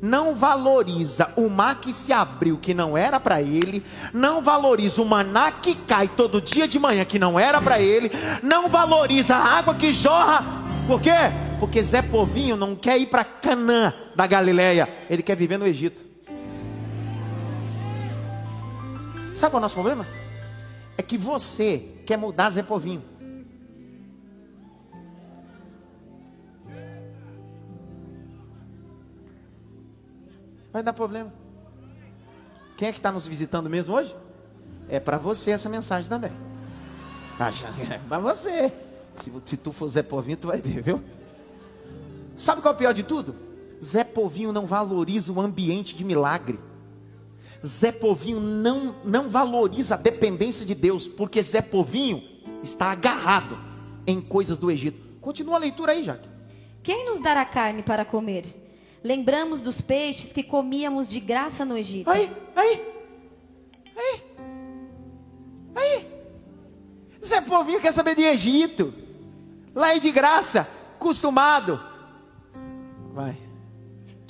não 0.00 0.34
valoriza 0.34 1.30
o 1.36 1.48
mar 1.48 1.78
que 1.78 1.92
se 1.92 2.12
abriu 2.12 2.56
que 2.56 2.72
não 2.72 2.96
era 2.96 3.20
para 3.20 3.42
ele, 3.42 3.84
não 4.14 4.40
valoriza 4.40 5.02
o 5.02 5.04
maná 5.04 5.52
que 5.52 5.74
cai 5.74 6.08
todo 6.08 6.40
dia 6.40 6.66
de 6.66 6.78
manhã 6.78 7.04
que 7.04 7.18
não 7.18 7.38
era 7.38 7.60
para 7.60 7.80
ele, 7.80 8.10
não 8.42 8.68
valoriza 8.68 9.36
a 9.36 9.58
água 9.58 9.74
que 9.74 9.92
jorra. 9.92 10.42
Por 10.86 11.00
quê? 11.00 11.10
Porque 11.60 11.82
Zé 11.82 12.02
Povinho 12.02 12.56
não 12.56 12.74
quer 12.74 12.98
ir 12.98 13.06
para 13.06 13.22
Canaã 13.22 13.92
da 14.16 14.26
Galileia, 14.26 14.88
ele 15.10 15.22
quer 15.22 15.36
viver 15.36 15.58
no 15.58 15.66
Egito. 15.66 16.11
Sabe 19.34 19.50
qual 19.50 19.54
é 19.54 19.58
o 19.58 19.60
nosso 19.62 19.74
problema? 19.74 20.06
É 20.96 21.02
que 21.02 21.16
você 21.16 21.78
quer 22.04 22.16
mudar 22.16 22.50
Zé 22.50 22.62
Povinho. 22.62 23.02
Vai 30.72 30.82
dar 30.82 30.92
problema. 30.92 31.32
Quem 32.76 32.88
é 32.88 32.92
que 32.92 32.98
está 32.98 33.12
nos 33.12 33.26
visitando 33.26 33.68
mesmo 33.68 33.94
hoje? 33.94 34.14
É 34.88 34.98
para 34.98 35.18
você 35.18 35.50
essa 35.52 35.68
mensagem 35.68 36.08
também. 36.08 36.32
Ah, 37.38 37.50
É 37.92 37.98
para 37.98 38.18
você. 38.18 38.72
Se, 39.16 39.32
se 39.44 39.56
tu 39.56 39.72
for 39.72 39.88
Zé 39.88 40.02
Povinho, 40.02 40.36
tu 40.36 40.48
vai 40.48 40.60
ver, 40.60 40.82
viu? 40.82 41.02
Sabe 42.36 42.62
qual 42.62 42.72
é 42.72 42.74
o 42.74 42.78
pior 42.78 42.92
de 42.92 43.02
tudo? 43.02 43.34
Zé 43.82 44.04
Povinho 44.04 44.52
não 44.52 44.66
valoriza 44.66 45.32
o 45.32 45.40
ambiente 45.40 45.94
de 45.94 46.04
milagre. 46.04 46.58
Zé 47.64 47.92
Povinho 47.92 48.40
não, 48.40 48.96
não 49.04 49.28
valoriza 49.28 49.94
a 49.94 49.98
dependência 49.98 50.66
de 50.66 50.74
Deus, 50.74 51.06
porque 51.06 51.40
Zé 51.42 51.62
Povinho 51.62 52.22
está 52.62 52.90
agarrado 52.90 53.58
em 54.06 54.20
coisas 54.20 54.58
do 54.58 54.70
Egito. 54.70 55.20
Continua 55.20 55.56
a 55.56 55.58
leitura 55.58 55.92
aí, 55.92 56.04
Jaque. 56.04 56.28
Quem 56.82 57.06
nos 57.06 57.20
dará 57.20 57.44
carne 57.44 57.82
para 57.82 58.04
comer? 58.04 58.44
Lembramos 59.04 59.60
dos 59.60 59.80
peixes 59.80 60.32
que 60.32 60.42
comíamos 60.42 61.08
de 61.08 61.20
graça 61.20 61.64
no 61.64 61.76
Egito. 61.76 62.10
Aí, 62.10 62.30
aí, 62.56 62.86
aí, 63.96 64.22
aí. 65.74 66.06
Zé 67.24 67.40
Povinho 67.40 67.80
quer 67.80 67.92
saber 67.92 68.16
de 68.16 68.22
Egito. 68.22 68.92
Lá 69.74 69.94
é 69.94 69.98
de 70.00 70.10
graça, 70.10 70.68
acostumado. 70.96 71.80
Vai. 73.12 73.51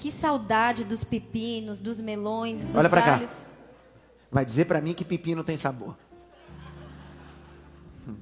Que 0.03 0.11
saudade 0.11 0.83
dos 0.83 1.05
pepinos, 1.05 1.79
dos 1.79 2.01
melões, 2.01 2.67
dos 2.67 2.75
Olha 2.75 2.91
pra 2.91 3.03
cá. 3.03 3.15
alhos. 3.15 3.55
Vai 4.33 4.45
dizer 4.45 4.65
para 4.65 4.81
mim 4.81 4.95
que 4.95 5.05
pepino 5.05 5.45
tem 5.45 5.57
sabor. 5.57 5.97
Hum, 8.09 8.17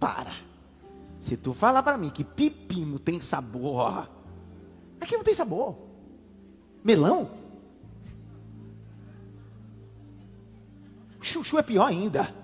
Para. 0.00 0.32
Se 1.20 1.36
tu 1.36 1.52
falar 1.52 1.82
para 1.82 1.98
mim 1.98 2.08
que 2.08 2.24
pepino 2.24 2.98
tem 2.98 3.20
sabor, 3.20 4.08
aqui 4.98 5.14
não 5.14 5.22
tem 5.22 5.34
sabor. 5.34 5.76
Melão? 6.82 7.30
Chuchu 11.20 11.58
é 11.58 11.62
pior 11.62 11.84
ainda. 11.84 12.34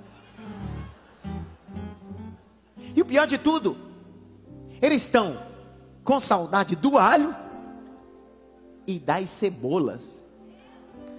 E 2.94 3.00
o 3.00 3.06
pior 3.06 3.26
de 3.26 3.38
tudo, 3.38 3.74
eles 4.82 5.02
estão 5.02 5.42
com 6.04 6.20
saudade 6.20 6.76
do 6.76 6.98
alho 6.98 7.34
e 8.86 8.98
das 8.98 9.30
cebolas. 9.30 10.22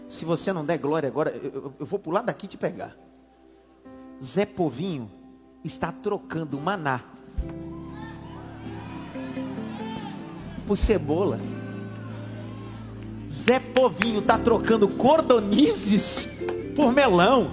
Se 0.10 0.26
você 0.26 0.54
não 0.54 0.66
der 0.66 0.78
glória 0.78 1.08
agora, 1.08 1.32
eu, 1.32 1.74
eu 1.80 1.86
vou 1.86 2.00
pular 2.00 2.22
daqui 2.22 2.48
te 2.48 2.58
pegar. 2.58 2.96
Zé 4.24 4.46
Povinho 4.46 5.10
está 5.64 5.92
trocando 5.92 6.60
maná 6.60 7.02
por 10.68 10.78
cebola. 10.78 11.40
Zé 13.30 13.60
Povinho 13.60 14.20
está 14.20 14.38
trocando 14.38 14.88
cordonizes 14.88 16.28
por 16.76 16.94
melão. 16.94 17.52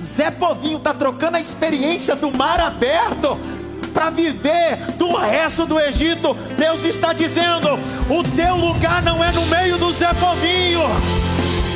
Zé 0.00 0.30
Povinho 0.30 0.78
está 0.78 0.92
trocando 0.92 1.36
a 1.36 1.40
experiência 1.40 2.14
do 2.14 2.30
mar 2.30 2.60
aberto 2.60 3.38
para 4.04 4.10
viver 4.10 4.76
do 4.98 5.16
resto 5.16 5.64
do 5.64 5.80
Egito. 5.80 6.34
Deus 6.58 6.84
está 6.84 7.12
dizendo: 7.12 7.68
o 8.10 8.22
teu 8.36 8.54
lugar 8.54 9.02
não 9.02 9.22
é 9.24 9.32
no 9.32 9.46
meio 9.46 9.78
do 9.78 9.92
Zé 9.92 10.12
Povinho. 10.14 10.80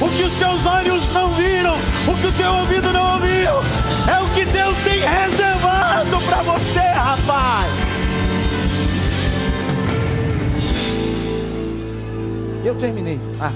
O 0.00 0.08
que 0.10 0.22
os 0.22 0.32
seus 0.32 0.66
olhos 0.66 1.10
não 1.12 1.30
viram, 1.32 1.74
o 1.74 2.20
que 2.20 2.26
o 2.26 2.32
teu 2.32 2.52
ouvido 2.52 2.92
não 2.92 3.14
ouviu, 3.14 3.50
é 4.06 4.20
o 4.20 4.34
que 4.34 4.44
Deus 4.44 4.76
tem 4.84 5.00
reservado 5.00 6.20
para 6.26 6.42
você, 6.42 6.80
rapaz. 6.80 7.72
Eu 12.64 12.74
terminei. 12.76 13.18
Ah. 13.40 13.52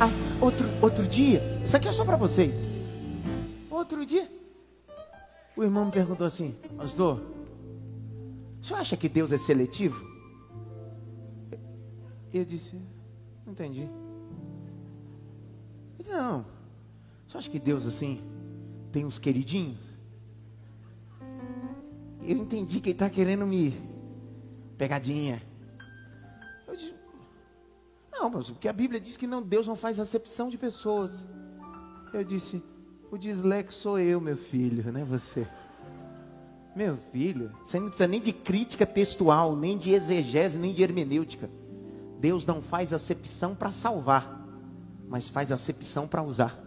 ah 0.00 0.10
outro, 0.40 0.68
outro 0.82 1.06
dia, 1.06 1.42
isso 1.64 1.76
aqui 1.76 1.88
é 1.88 1.92
só 1.92 2.04
para 2.04 2.16
vocês. 2.16 2.73
Outro 3.84 4.06
dia, 4.06 4.26
o 5.54 5.62
irmão 5.62 5.84
me 5.84 5.92
perguntou 5.92 6.26
assim: 6.26 6.56
Pastor, 6.74 7.20
o 8.58 8.64
senhor 8.64 8.80
acha 8.80 8.96
que 8.96 9.10
Deus 9.10 9.30
é 9.30 9.36
seletivo? 9.36 10.08
Eu 12.32 12.46
disse: 12.46 12.80
Não 13.44 13.52
entendi. 13.52 13.82
Eu 13.82 13.90
disse: 15.98 16.12
Não, 16.12 16.46
você 17.28 17.36
acha 17.36 17.50
que 17.50 17.58
Deus 17.58 17.86
assim 17.86 18.22
tem 18.90 19.04
uns 19.04 19.18
queridinhos? 19.18 19.92
Eu 22.22 22.38
entendi 22.38 22.80
que 22.80 22.88
ele 22.88 22.94
está 22.94 23.10
querendo 23.10 23.46
me 23.46 23.78
pegadinha. 24.78 25.42
Eu 26.66 26.74
disse: 26.74 26.94
Não, 28.10 28.30
mas 28.30 28.48
porque 28.48 28.66
a 28.66 28.72
Bíblia 28.72 28.98
diz 28.98 29.18
que 29.18 29.26
não, 29.26 29.42
Deus 29.42 29.66
não 29.66 29.76
faz 29.76 30.00
acepção 30.00 30.48
de 30.48 30.56
pessoas. 30.56 31.22
Eu 32.14 32.24
disse: 32.24 32.62
o 33.14 33.18
dislexo 33.18 33.78
sou 33.78 33.98
eu, 34.00 34.20
meu 34.20 34.36
filho, 34.36 34.92
não 34.92 35.00
é 35.00 35.04
você. 35.04 35.46
Meu 36.74 36.98
filho, 37.12 37.52
você 37.62 37.78
não 37.78 37.86
precisa 37.86 38.08
nem 38.08 38.20
de 38.20 38.32
crítica 38.32 38.84
textual, 38.84 39.54
nem 39.54 39.78
de 39.78 39.94
exegese, 39.94 40.58
nem 40.58 40.74
de 40.74 40.82
hermenêutica. 40.82 41.48
Deus 42.18 42.44
não 42.44 42.60
faz 42.60 42.92
acepção 42.92 43.54
para 43.54 43.70
salvar, 43.70 44.44
mas 45.08 45.28
faz 45.28 45.52
acepção 45.52 46.08
para 46.08 46.24
usar. 46.24 46.58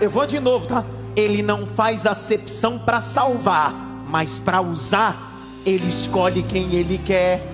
Eu 0.00 0.10
vou 0.10 0.26
de 0.26 0.38
novo, 0.38 0.68
tá? 0.68 0.84
Ele 1.16 1.42
não 1.42 1.66
faz 1.66 2.06
acepção 2.06 2.78
para 2.78 3.00
salvar, 3.00 3.72
mas 4.08 4.38
para 4.38 4.60
usar, 4.60 5.32
ele 5.66 5.88
escolhe 5.88 6.44
quem 6.44 6.72
ele 6.74 6.98
quer. 6.98 7.53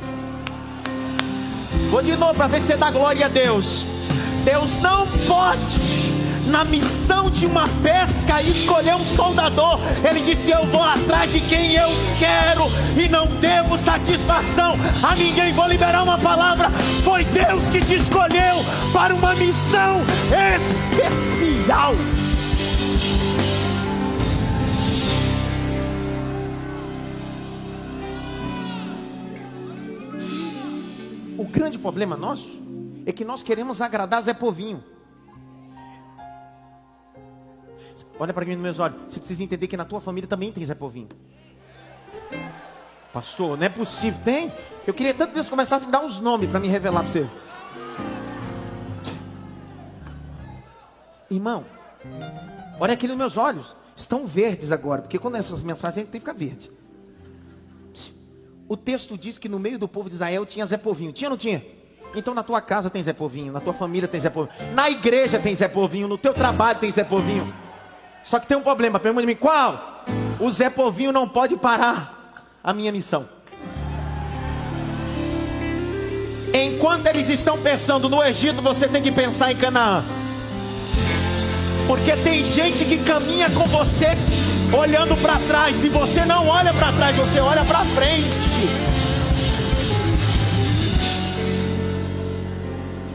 Vou 1.91 2.01
de 2.01 2.17
novo 2.17 2.35
para 2.35 2.47
ver 2.47 2.61
se 2.61 2.77
dá 2.77 2.89
glória 2.89 3.27
a 3.27 3.29
Deus. 3.29 3.85
Deus 4.45 4.79
não 4.79 5.09
pode, 5.27 5.81
na 6.47 6.65
missão 6.65 7.29
de 7.29 7.47
uma 7.47 7.67
pesca, 7.83 8.41
escolher 8.43 8.95
um 8.95 9.05
soldador. 9.05 9.81
Ele 10.09 10.21
disse: 10.21 10.53
Eu 10.53 10.65
vou 10.67 10.85
atrás 10.85 11.33
de 11.33 11.41
quem 11.41 11.75
eu 11.75 11.89
quero 12.17 12.71
e 12.97 13.09
não 13.09 13.27
devo 13.27 13.77
satisfação 13.77 14.77
a 15.03 15.17
ninguém. 15.17 15.53
Vou 15.53 15.67
liberar 15.67 16.05
uma 16.05 16.17
palavra. 16.17 16.71
Foi 17.03 17.25
Deus 17.25 17.69
que 17.71 17.81
te 17.81 17.97
escolheu 17.97 18.65
para 18.93 19.13
uma 19.13 19.35
missão 19.35 20.01
especial. 20.57 21.97
Grande 31.51 31.79
problema 31.79 32.17
nosso 32.17 32.63
é 33.05 33.13
que 33.13 33.25
nós 33.25 33.43
queremos 33.43 33.81
agradar 33.81 34.23
Zé 34.23 34.33
Povinho. 34.33 34.83
Olha 38.19 38.33
para 38.33 38.45
mim 38.45 38.53
nos 38.53 38.63
meus 38.63 38.79
olhos. 38.79 38.99
Você 39.09 39.19
precisa 39.19 39.43
entender 39.43 39.67
que 39.67 39.77
na 39.77 39.85
tua 39.85 40.01
família 40.01 40.29
também 40.29 40.53
tem 40.53 40.65
Zé 40.65 40.75
Povinho. 40.75 41.09
Pastor, 43.13 43.59
não 43.59 43.67
é 43.67 43.69
possível. 43.69 44.21
Tem? 44.23 44.53
Eu 44.87 44.95
queria 44.95 45.13
tanto 45.13 45.31
que 45.31 45.35
Deus 45.35 45.49
começasse 45.49 45.85
a 45.85 45.87
me 45.87 45.93
dar 45.93 46.01
uns 46.01 46.21
nomes 46.21 46.49
para 46.49 46.61
me 46.61 46.69
revelar 46.69 47.03
para 47.03 47.11
você. 47.11 47.27
Irmão, 51.31 51.65
olha 52.79 52.95
aqui 52.95 53.07
nos 53.07 53.17
meus 53.17 53.37
olhos. 53.37 53.75
Estão 53.97 54.27
verdes 54.27 54.73
agora. 54.73 55.03
Porque 55.03 55.19
quando 55.19 55.37
essas 55.37 55.63
mensagens 55.63 56.09
tem 56.09 56.21
que 56.21 56.21
ficar 56.21 56.33
verde. 56.33 56.71
O 58.71 58.77
texto 58.77 59.19
diz 59.19 59.37
que 59.37 59.49
no 59.49 59.59
meio 59.59 59.77
do 59.81 59.89
povo 59.89 60.09
de 60.09 60.15
Israel 60.15 60.47
tinha 60.47 60.65
Zé 60.65 60.77
Povinho. 60.77 61.13
Tinha 61.13 61.27
ou 61.27 61.31
não 61.31 61.37
tinha? 61.37 61.61
Então 62.15 62.33
na 62.33 62.45
tua 62.45 62.61
casa 62.61 62.89
tem 62.89 63.03
Zé 63.03 63.13
Povinho, 63.13 63.53
na 63.53 63.59
tua 63.59 63.73
família 63.73 64.07
tem 64.07 64.21
Zé 64.21 64.31
Povinho, 64.31 64.55
na 64.73 64.89
igreja 64.89 65.41
tem 65.41 65.53
Zé 65.53 65.67
Povinho, 65.67 66.07
no 66.07 66.17
teu 66.17 66.33
trabalho 66.33 66.79
tem 66.79 66.89
Zé 66.89 67.03
Povinho. 67.03 67.53
Só 68.23 68.39
que 68.39 68.47
tem 68.47 68.57
um 68.57 68.63
problema, 68.63 69.01
pergunta 69.01 69.27
mim, 69.27 69.35
qual? 69.35 70.05
O 70.39 70.49
Zé 70.53 70.71
Povinho 70.71 71.11
não 71.11 71.29
pode 71.29 71.57
parar 71.57 72.47
a 72.63 72.73
minha 72.73 72.93
missão. 72.93 73.29
Enquanto 76.55 77.09
eles 77.09 77.29
estão 77.29 77.61
pensando 77.61 78.09
no 78.09 78.23
Egito, 78.23 78.63
você 78.63 78.87
tem 78.87 79.03
que 79.03 79.11
pensar 79.11 79.51
em 79.51 79.57
Canaã. 79.57 80.05
Porque 81.89 82.17
tem 82.19 82.45
gente 82.45 82.85
que 82.85 83.03
caminha 83.03 83.51
com 83.51 83.65
você 83.65 84.17
olhando 84.73 85.17
para 85.17 85.39
trás. 85.41 85.77
Se 85.77 85.89
você 85.89 86.25
não 86.25 86.49
olha 86.49 86.73
para 86.73 86.93
trás, 86.93 87.17
você 87.17 87.41
olha 87.41 87.65
para 87.65 87.85
frente. 87.87 88.91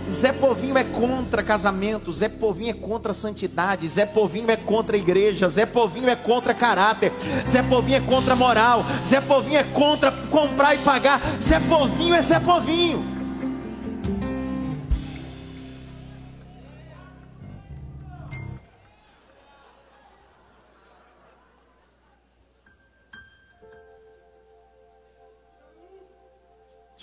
Zé 0.10 0.32
Povinho 0.32 0.78
é 0.78 0.84
contra 0.84 1.44
casamento, 1.44 2.12
Zé 2.14 2.30
Povinho 2.30 2.70
é 2.70 2.74
contra 2.74 3.14
santidade, 3.14 3.88
Zé 3.88 4.06
Povinho 4.06 4.50
é 4.50 4.56
contra 4.56 4.96
igreja, 4.96 5.50
Zé 5.50 5.66
Povinho 5.66 6.10
é 6.10 6.16
contra 6.16 6.54
caráter, 6.54 7.12
Zé 7.46 7.62
Povinho 7.62 7.98
é 7.98 8.02
contra 8.02 8.34
moral, 8.34 8.86
Zé 9.04 9.20
Povinho 9.20 9.58
é 9.58 9.64
contra 9.64 10.12
comprar 10.30 10.74
e 10.74 10.78
pagar, 10.78 11.20
Zé 11.42 11.60
Povinho 11.60 12.16
é 12.16 12.22
Zé 12.22 12.40
Povinho. 12.40 13.15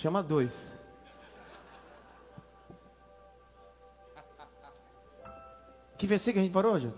Chama 0.03 0.21
dois. 0.21 0.51
Que 5.97 6.05
versículo 6.05 6.41
a 6.41 6.43
gente 6.43 6.51
parou, 6.51 6.73
hoje? 6.73 6.91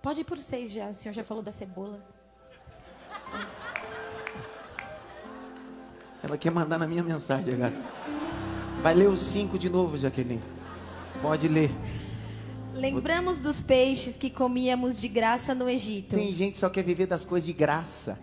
Pode 0.00 0.20
ir 0.20 0.24
por 0.24 0.38
seis 0.38 0.70
já, 0.70 0.90
o 0.90 0.94
senhor 0.94 1.12
já 1.12 1.24
falou 1.24 1.42
da 1.42 1.50
cebola. 1.50 2.00
Ela 6.22 6.38
quer 6.38 6.52
mandar 6.52 6.78
na 6.78 6.86
minha 6.86 7.02
mensagem 7.02 7.54
agora. 7.54 7.74
Vai 8.80 8.94
ler 8.94 9.08
os 9.08 9.20
cinco 9.20 9.58
de 9.58 9.68
novo, 9.68 9.98
Jaqueline. 9.98 10.40
Pode 11.20 11.48
ler. 11.48 11.72
Lembramos 12.72 13.40
dos 13.40 13.60
peixes 13.60 14.16
que 14.16 14.30
comíamos 14.30 15.00
de 15.00 15.08
graça 15.08 15.56
no 15.56 15.68
Egito. 15.68 16.14
Tem 16.14 16.32
gente 16.32 16.52
que 16.52 16.58
só 16.58 16.70
quer 16.70 16.84
viver 16.84 17.06
das 17.06 17.24
coisas 17.24 17.44
de 17.44 17.52
graça. 17.52 18.16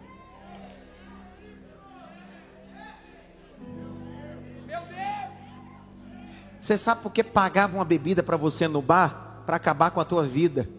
Você 6.59 6.77
sabe 6.77 7.01
por 7.01 7.11
que 7.11 7.23
pagavam 7.23 7.79
uma 7.79 7.85
bebida 7.85 8.21
para 8.21 8.37
você 8.37 8.67
no 8.67 8.81
bar? 8.81 9.43
Para 9.45 9.55
acabar 9.55 9.91
com 9.91 9.99
a 9.99 10.05
tua 10.05 10.23
vida. 10.23 10.69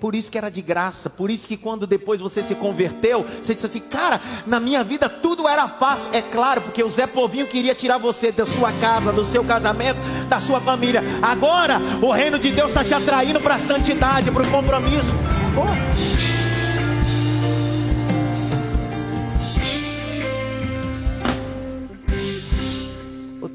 Por 0.00 0.14
isso 0.14 0.30
que 0.30 0.36
era 0.36 0.50
de 0.50 0.60
graça, 0.60 1.08
por 1.08 1.30
isso 1.30 1.48
que 1.48 1.56
quando 1.56 1.86
depois 1.86 2.20
você 2.20 2.42
se 2.42 2.54
converteu, 2.54 3.24
você 3.40 3.54
disse 3.54 3.64
assim: 3.64 3.80
"Cara, 3.80 4.20
na 4.46 4.60
minha 4.60 4.84
vida 4.84 5.08
tudo 5.08 5.48
era 5.48 5.66
fácil". 5.66 6.10
É 6.12 6.20
claro, 6.20 6.60
porque 6.60 6.82
o 6.82 6.90
Zé 6.90 7.06
Povinho 7.06 7.46
queria 7.46 7.74
tirar 7.74 7.96
você 7.96 8.30
da 8.30 8.44
sua 8.44 8.70
casa, 8.72 9.12
do 9.12 9.24
seu 9.24 9.42
casamento, 9.44 9.98
da 10.28 10.40
sua 10.40 10.60
família. 10.60 11.02
Agora, 11.22 11.80
o 12.02 12.12
reino 12.12 12.38
de 12.38 12.50
Deus 12.50 12.68
está 12.68 12.84
te 12.84 12.92
atraindo 12.92 13.40
para 13.40 13.54
a 13.54 13.58
santidade, 13.58 14.30
para 14.30 14.42
o 14.42 14.50
compromisso. 14.50 15.14
Oh. 15.56 16.33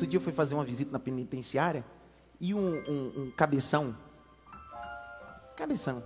Dia 0.09 0.17
eu 0.17 0.21
fui 0.21 0.33
fazer 0.33 0.55
uma 0.55 0.65
visita 0.65 0.91
na 0.91 0.99
penitenciária 0.99 1.85
e 2.39 2.53
um, 2.53 2.59
um, 2.59 3.13
um 3.17 3.31
cabeção, 3.31 3.95
cabeção, 5.55 6.03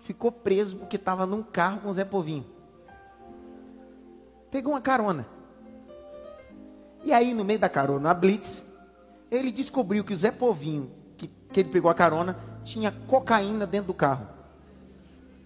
ficou 0.00 0.30
preso 0.30 0.76
porque 0.76 0.96
estava 0.96 1.26
num 1.26 1.42
carro 1.42 1.80
com 1.80 1.88
o 1.88 1.94
Zé 1.94 2.04
Povinho. 2.04 2.46
Pegou 4.50 4.72
uma 4.72 4.80
carona. 4.80 5.26
E 7.04 7.12
aí, 7.12 7.34
no 7.34 7.44
meio 7.44 7.58
da 7.58 7.68
carona, 7.68 8.10
a 8.10 8.14
Blitz, 8.14 8.62
ele 9.30 9.50
descobriu 9.50 10.04
que 10.04 10.12
o 10.12 10.16
Zé 10.16 10.30
Povinho, 10.30 10.90
que, 11.16 11.28
que 11.28 11.60
ele 11.60 11.70
pegou 11.70 11.90
a 11.90 11.94
carona, 11.94 12.38
tinha 12.64 12.90
cocaína 12.90 13.66
dentro 13.66 13.88
do 13.88 13.94
carro. 13.94 14.26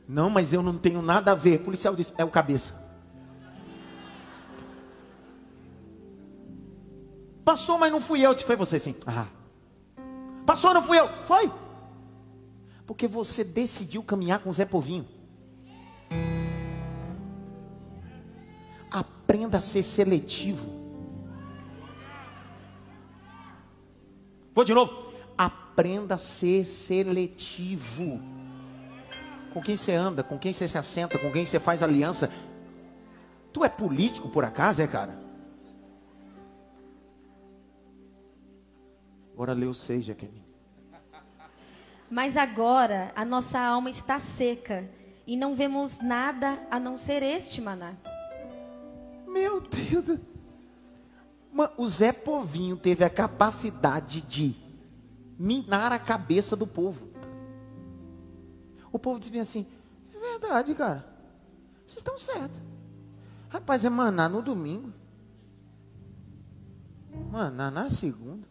Não, 0.08 0.28
mas 0.28 0.52
eu 0.52 0.62
não 0.62 0.76
tenho 0.76 1.02
nada 1.02 1.32
a 1.32 1.34
ver. 1.34 1.60
O 1.60 1.64
policial 1.64 1.94
disse: 1.94 2.12
é 2.18 2.24
o 2.24 2.30
cabeça. 2.30 2.89
Pastor, 7.44 7.78
mas 7.78 7.90
não 7.90 8.00
fui 8.00 8.24
eu. 8.24 8.34
Disse, 8.34 8.46
foi 8.46 8.56
você 8.56 8.78
sim. 8.78 8.94
Ah. 9.06 9.26
Pastor, 10.46 10.74
não 10.74 10.82
fui 10.82 10.98
eu. 10.98 11.08
Foi. 11.22 11.50
Porque 12.86 13.06
você 13.06 13.44
decidiu 13.44 14.02
caminhar 14.02 14.40
com 14.40 14.50
o 14.50 14.52
Zé 14.52 14.64
Povinho. 14.64 15.06
Aprenda 18.90 19.58
a 19.58 19.60
ser 19.60 19.82
seletivo. 19.82 20.66
Vou 24.52 24.64
de 24.64 24.74
novo. 24.74 25.12
Aprenda 25.38 26.16
a 26.16 26.18
ser 26.18 26.64
seletivo. 26.64 28.20
Com 29.52 29.62
quem 29.62 29.76
você 29.76 29.92
anda, 29.92 30.22
com 30.22 30.38
quem 30.38 30.52
você 30.52 30.66
se 30.66 30.78
assenta, 30.78 31.18
com 31.18 31.30
quem 31.30 31.46
você 31.46 31.60
faz 31.60 31.82
aliança. 31.82 32.30
Tu 33.52 33.64
é 33.64 33.68
político 33.68 34.28
por 34.28 34.44
acaso, 34.44 34.82
é, 34.82 34.86
cara? 34.86 35.19
Agora 39.40 39.54
leu 39.54 39.72
seis, 39.72 40.04
Jaqueline. 40.04 40.44
Mas 42.10 42.36
agora 42.36 43.10
a 43.16 43.24
nossa 43.24 43.58
alma 43.58 43.88
está 43.88 44.20
seca 44.20 44.86
e 45.26 45.34
não 45.34 45.54
vemos 45.54 45.96
nada 45.96 46.62
a 46.70 46.78
não 46.78 46.98
ser 46.98 47.22
este 47.22 47.58
maná. 47.58 47.94
Meu 49.26 49.62
Deus. 49.62 50.20
O 51.74 51.88
Zé 51.88 52.12
Povinho 52.12 52.76
teve 52.76 53.02
a 53.02 53.08
capacidade 53.08 54.20
de 54.20 54.54
minar 55.38 55.90
a 55.90 55.98
cabeça 55.98 56.54
do 56.54 56.66
povo. 56.66 57.08
O 58.92 58.98
povo 58.98 59.18
dizia 59.18 59.40
assim: 59.40 59.66
é 60.14 60.18
verdade, 60.18 60.74
cara. 60.74 61.02
Vocês 61.86 61.96
estão 61.96 62.18
certos. 62.18 62.60
Rapaz, 63.48 63.86
é 63.86 63.88
maná 63.88 64.28
no 64.28 64.42
domingo. 64.42 64.92
Maná 67.30 67.70
na 67.70 67.88
segunda. 67.88 68.50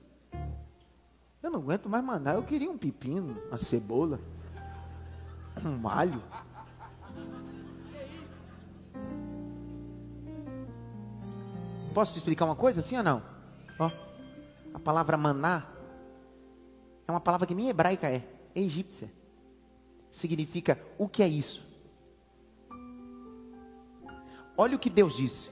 Eu 1.42 1.50
não 1.50 1.60
aguento 1.60 1.90
mais 1.90 2.04
mandar. 2.04 2.36
Eu 2.36 2.44
queria 2.44 2.70
um 2.70 2.78
pepino, 2.78 3.42
uma 3.48 3.58
cebola, 3.58 4.20
um 5.64 5.88
alho. 5.88 6.22
Posso 11.94 12.14
te 12.14 12.18
explicar 12.18 12.46
uma 12.46 12.56
coisa, 12.56 12.82
sim 12.82 12.98
ou 12.98 13.04
não? 13.04 13.24
Ó, 13.80 13.90
a 14.74 14.80
palavra 14.80 15.18
maná 15.18 15.66
é 17.08 17.12
uma 17.12 17.20
palavra 17.20 17.48
que 17.48 17.56
nem 17.56 17.70
hebraica 17.70 18.08
é, 18.08 18.28
é 18.54 18.62
egípcia. 18.62 19.12
Significa 20.12 20.80
o 20.98 21.08
que 21.08 21.24
é 21.24 21.28
isso? 21.28 21.68
Olha 24.58 24.76
o 24.76 24.80
que 24.80 24.90
Deus 24.90 25.16
disse. 25.16 25.52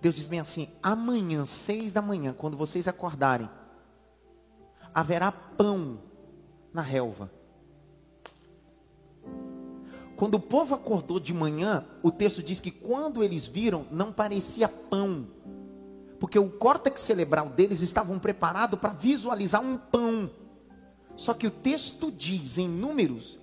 Deus 0.00 0.14
diz 0.14 0.26
bem 0.26 0.40
assim: 0.40 0.68
amanhã, 0.82 1.44
seis 1.46 1.92
da 1.92 2.02
manhã, 2.02 2.34
quando 2.34 2.56
vocês 2.56 2.86
acordarem, 2.86 3.48
haverá 4.94 5.32
pão 5.32 5.98
na 6.72 6.82
relva. 6.82 7.30
Quando 10.16 10.34
o 10.34 10.40
povo 10.40 10.74
acordou 10.74 11.18
de 11.18 11.34
manhã, 11.34 11.84
o 12.02 12.10
texto 12.10 12.42
diz 12.42 12.60
que 12.60 12.70
quando 12.70 13.24
eles 13.24 13.46
viram, 13.46 13.86
não 13.90 14.12
parecia 14.12 14.68
pão, 14.68 15.26
porque 16.20 16.38
o 16.38 16.48
córtex 16.48 17.00
cerebral 17.00 17.48
deles 17.48 17.80
estavam 17.80 18.18
preparado 18.18 18.78
para 18.78 18.92
visualizar 18.92 19.60
um 19.60 19.76
pão. 19.76 20.30
Só 21.16 21.34
que 21.34 21.46
o 21.46 21.50
texto 21.50 22.12
diz 22.12 22.58
em 22.58 22.68
números 22.68 23.38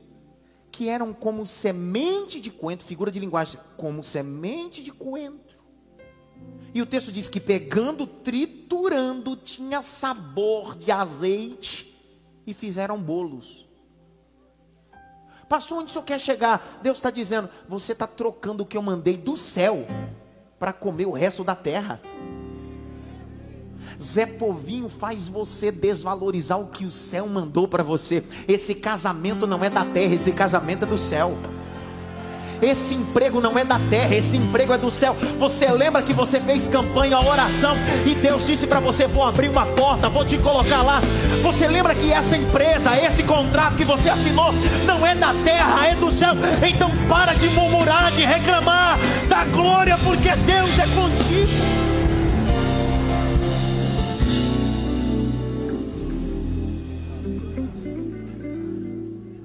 que 0.71 0.87
eram 0.87 1.11
como 1.13 1.45
semente 1.45 2.39
de 2.39 2.49
coentro, 2.49 2.85
figura 2.85 3.11
de 3.11 3.19
linguagem, 3.19 3.59
como 3.75 4.03
semente 4.03 4.81
de 4.81 4.91
coentro. 4.91 5.48
E 6.73 6.81
o 6.81 6.85
texto 6.85 7.11
diz 7.11 7.27
que 7.27 7.39
pegando, 7.39 8.05
triturando, 8.05 9.35
tinha 9.35 9.81
sabor 9.81 10.75
de 10.75 10.91
azeite 10.91 11.99
e 12.45 12.53
fizeram 12.53 12.97
bolos. 12.97 13.67
Pastor, 15.47 15.79
onde 15.79 15.89
o 15.89 15.93
senhor 15.93 16.03
quer 16.03 16.19
chegar? 16.19 16.79
Deus 16.83 16.99
está 16.99 17.09
dizendo: 17.09 17.49
você 17.67 17.93
está 17.93 18.05
trocando 18.05 18.63
o 18.63 18.65
que 18.65 18.77
eu 18.77 18.81
mandei 18.81 19.17
do 19.17 19.35
céu 19.35 19.85
para 20.59 20.71
comer 20.71 21.07
o 21.07 21.11
resto 21.11 21.43
da 21.43 21.55
terra. 21.55 21.99
Zé 24.01 24.25
Povinho 24.25 24.87
faz 24.87 25.27
você 25.27 25.71
desvalorizar 25.71 26.59
o 26.59 26.67
que 26.67 26.85
o 26.85 26.91
céu 26.91 27.27
mandou 27.27 27.67
para 27.67 27.83
você. 27.83 28.23
Esse 28.47 28.75
casamento 28.75 29.47
não 29.47 29.63
é 29.63 29.69
da 29.69 29.83
terra, 29.83 30.13
esse 30.13 30.31
casamento 30.31 30.85
é 30.85 30.87
do 30.87 30.97
céu. 30.97 31.35
Esse 32.61 32.93
emprego 32.93 33.39
não 33.39 33.57
é 33.57 33.63
da 33.63 33.79
terra, 33.89 34.15
esse 34.15 34.35
emprego 34.35 34.73
é 34.73 34.77
do 34.77 34.91
céu. 34.91 35.15
Você 35.39 35.65
lembra 35.67 36.01
que 36.01 36.13
você 36.13 36.39
fez 36.41 36.67
campanha, 36.67 37.19
oração, 37.19 37.75
e 38.05 38.13
Deus 38.15 38.45
disse 38.45 38.67
para 38.67 38.79
você: 38.79 39.07
Vou 39.07 39.23
abrir 39.23 39.49
uma 39.49 39.65
porta, 39.65 40.09
vou 40.09 40.25
te 40.25 40.37
colocar 40.37 40.81
lá. 40.81 41.01
Você 41.41 41.67
lembra 41.67 41.95
que 41.95 42.11
essa 42.11 42.35
empresa, 42.35 42.95
esse 42.97 43.23
contrato 43.23 43.75
que 43.75 43.85
você 43.85 44.09
assinou, 44.09 44.51
não 44.85 45.05
é 45.07 45.15
da 45.15 45.33
terra, 45.45 45.87
é 45.87 45.95
do 45.95 46.11
céu. 46.11 46.33
Então 46.67 46.91
para 47.07 47.33
de 47.33 47.47
murmurar, 47.49 48.11
de 48.11 48.25
reclamar 48.25 48.99
da 49.29 49.45
glória, 49.45 49.97
porque 49.99 50.29
Deus 50.35 50.77
é 50.77 50.87
contigo. 50.95 51.49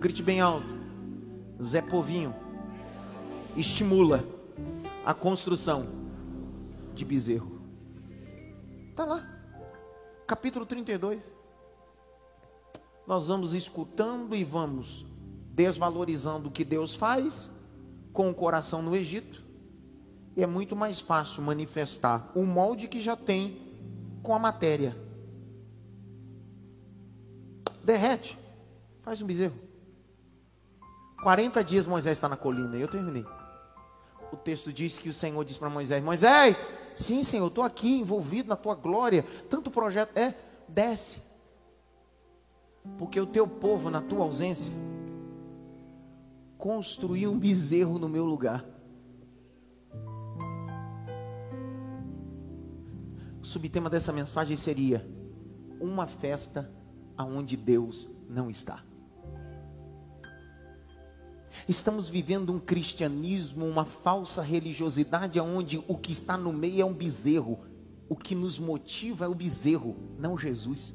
Grite 0.01 0.23
bem 0.23 0.41
alto. 0.41 0.75
Zé 1.63 1.81
Povinho 1.81 2.44
estimula 3.57 4.25
a 5.05 5.15
construção 5.15 5.87
de 6.95 7.05
bezerro. 7.05 7.61
Está 8.91 9.05
lá, 9.05 9.29
capítulo 10.27 10.65
32. 10.65 11.23
Nós 13.07 13.29
vamos 13.29 13.53
escutando 13.53 14.35
e 14.35 14.43
vamos 14.43 15.05
desvalorizando 15.53 16.49
o 16.49 16.53
que 16.53 16.65
Deus 16.65 16.95
faz 16.95 17.51
com 18.13 18.31
o 18.31 18.35
coração 18.35 18.83
no 18.83 18.97
Egito. 18.97 19.45
E 20.37 20.43
é 20.43 20.47
muito 20.47 20.75
mais 20.75 20.99
fácil 20.99 21.43
manifestar 21.43 22.33
o 22.35 22.45
molde 22.45 22.89
que 22.89 22.99
já 22.99 23.17
tem 23.17 23.61
com 24.23 24.35
a 24.35 24.39
matéria. 24.39 24.97
Derrete, 27.85 28.39
faz 29.03 29.21
um 29.21 29.27
bezerro. 29.27 29.55
40 31.23 31.63
dias 31.63 31.87
Moisés 31.87 32.17
está 32.17 32.29
na 32.29 32.37
colina 32.37 32.77
e 32.77 32.81
eu 32.81 32.89
terminei 32.89 33.25
o 34.35 34.37
texto 34.37 34.73
diz 34.73 34.99
que 34.99 35.09
o 35.09 35.13
Senhor 35.13 35.43
disse 35.45 35.59
para 35.59 35.71
Moisés: 35.71 36.03
Moisés, 36.03 36.61
sim, 36.97 37.23
Senhor, 37.23 37.47
estou 37.47 37.65
aqui 37.65 37.99
envolvido 37.99 38.49
na 38.49 38.57
tua 38.57 38.75
glória. 38.75 39.25
Tanto 39.49 39.71
projeto 39.71 40.17
é, 40.17 40.35
desce. 40.69 41.23
Porque 42.99 43.19
o 43.19 43.27
teu 43.27 43.47
povo, 43.49 43.89
na 43.91 44.03
tua 44.03 44.25
ausência, 44.25 44.73
construiu 46.59 47.33
um 47.33 47.39
bezerro 47.39 47.99
no 47.99 48.09
meu 48.09 48.25
lugar. 48.25 48.65
O 53.41 53.47
subtema 53.47 53.89
dessa 53.89 54.13
mensagem 54.13 54.57
seria: 54.57 55.07
uma 55.81 56.07
festa 56.07 56.71
aonde 57.17 57.57
Deus 57.57 58.09
não 58.29 58.51
está. 58.51 58.83
Estamos 61.69 62.09
vivendo 62.09 62.53
um 62.53 62.59
cristianismo, 62.59 63.67
uma 63.67 63.85
falsa 63.85 64.43
religiosidade, 64.43 65.41
onde 65.41 65.83
o 65.89 65.97
que 65.97 66.13
está 66.13 66.37
no 66.37 66.53
meio 66.53 66.83
é 66.83 66.85
um 66.85 66.93
bezerro. 66.93 67.59
O 68.09 68.17
que 68.17 68.35
nos 68.35 68.59
motiva 68.59 69.25
é 69.25 69.29
o 69.29 69.35
bezerro, 69.35 69.97
não 70.19 70.37
Jesus. 70.37 70.95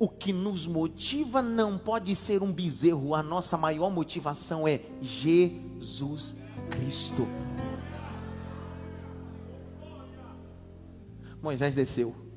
o 0.00 0.08
que 0.08 0.32
nos 0.32 0.66
motiva 0.66 1.42
não 1.42 1.76
pode 1.76 2.14
ser 2.14 2.42
um 2.42 2.50
bezerro, 2.50 3.14
a 3.14 3.22
nossa 3.22 3.58
maior 3.58 3.90
motivação 3.90 4.66
é 4.66 4.80
Jesus 5.02 6.34
Cristo. 6.70 7.28
Moisés 11.42 11.74
desceu. 11.74 12.29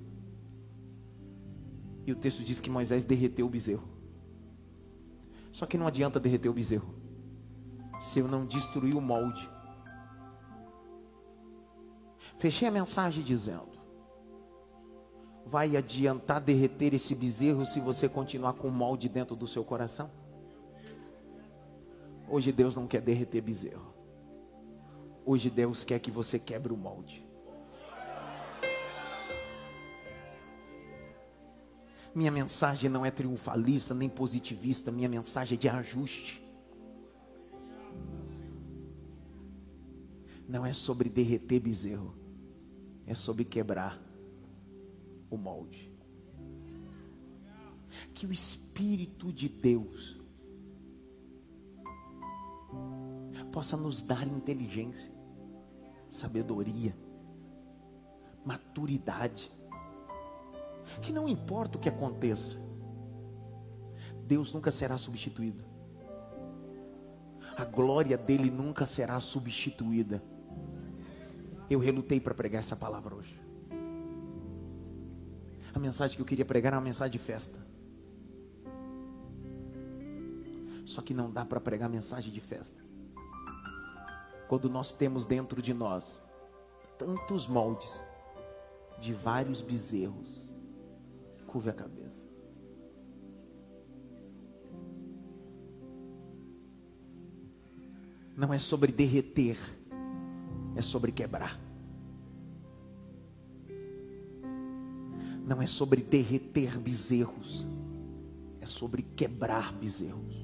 E 2.05 2.11
o 2.11 2.15
texto 2.15 2.43
diz 2.43 2.59
que 2.59 2.69
Moisés 2.69 3.03
derreteu 3.03 3.45
o 3.45 3.49
bezerro. 3.49 3.87
Só 5.51 5.65
que 5.65 5.77
não 5.77 5.87
adianta 5.87 6.19
derreter 6.19 6.49
o 6.49 6.53
bezerro 6.53 7.03
se 7.99 8.19
eu 8.19 8.27
não 8.27 8.45
destruir 8.45 8.95
o 8.95 9.01
molde. 9.01 9.49
Fechei 12.37 12.67
a 12.67 12.71
mensagem 12.71 13.23
dizendo: 13.23 13.69
vai 15.45 15.77
adiantar 15.77 16.41
derreter 16.41 16.93
esse 16.93 17.15
bezerro 17.15 17.65
se 17.65 17.79
você 17.79 18.09
continuar 18.09 18.53
com 18.53 18.67
o 18.67 18.71
molde 18.71 19.07
dentro 19.07 19.35
do 19.35 19.47
seu 19.47 19.63
coração? 19.63 20.09
Hoje 22.27 22.51
Deus 22.51 22.75
não 22.75 22.87
quer 22.87 23.01
derreter 23.01 23.41
bezerro. 23.41 23.93
Hoje 25.25 25.49
Deus 25.49 25.85
quer 25.85 25.99
que 25.99 26.11
você 26.11 26.37
quebre 26.37 26.73
o 26.73 26.77
molde. 26.77 27.22
Minha 32.15 32.31
mensagem 32.31 32.89
não 32.89 33.05
é 33.05 33.09
triunfalista 33.09 33.93
nem 33.93 34.07
positivista, 34.07 34.91
minha 34.91 35.09
mensagem 35.09 35.55
é 35.55 35.59
de 35.59 35.67
ajuste. 35.67 36.43
Não 40.47 40.65
é 40.65 40.73
sobre 40.73 41.09
derreter 41.09 41.59
bezerro, 41.59 42.15
é 43.07 43.15
sobre 43.15 43.43
quebrar 43.43 43.99
o 45.29 45.37
molde. 45.37 45.91
Que 48.13 48.27
o 48.27 48.31
Espírito 48.31 49.33
de 49.33 49.49
Deus 49.49 50.21
possa 53.51 53.77
nos 53.77 54.01
dar 54.01 54.27
inteligência, 54.27 55.11
sabedoria, 56.09 56.95
maturidade. 58.45 59.51
Que 61.01 61.11
não 61.11 61.27
importa 61.27 61.77
o 61.77 61.81
que 61.81 61.89
aconteça, 61.89 62.57
Deus 64.25 64.53
nunca 64.53 64.71
será 64.71 64.97
substituído. 64.97 65.63
A 67.55 67.65
glória 67.65 68.17
dele 68.17 68.49
nunca 68.49 68.85
será 68.85 69.19
substituída. 69.19 70.23
Eu 71.69 71.79
relutei 71.79 72.19
para 72.19 72.33
pregar 72.33 72.59
essa 72.59 72.75
palavra 72.75 73.15
hoje. 73.15 73.39
A 75.73 75.79
mensagem 75.79 76.15
que 76.15 76.21
eu 76.21 76.25
queria 76.25 76.45
pregar 76.45 76.71
era 76.71 76.77
uma 76.77 76.85
mensagem 76.85 77.11
de 77.11 77.19
festa. 77.19 77.59
Só 80.85 81.01
que 81.01 81.13
não 81.13 81.31
dá 81.31 81.45
para 81.45 81.59
pregar 81.59 81.89
mensagem 81.89 82.31
de 82.31 82.41
festa. 82.41 82.83
Quando 84.47 84.69
nós 84.69 84.91
temos 84.91 85.25
dentro 85.25 85.61
de 85.61 85.73
nós 85.73 86.21
tantos 86.97 87.47
moldes 87.47 88.03
de 88.99 89.13
vários 89.13 89.61
bezerros, 89.61 90.52
curve 91.53 91.69
a 91.69 91.73
cabeça. 91.73 92.27
Não 98.35 98.51
é 98.53 98.57
sobre 98.57 98.91
derreter, 98.91 99.57
é 100.75 100.81
sobre 100.81 101.11
quebrar. 101.11 101.63
não 105.45 105.61
é 105.61 105.67
sobre 105.67 106.01
derreter 106.01 106.79
bezerros, 106.79 107.65
é 108.61 108.65
sobre 108.65 109.01
quebrar 109.01 109.73
bezerros. 109.73 110.41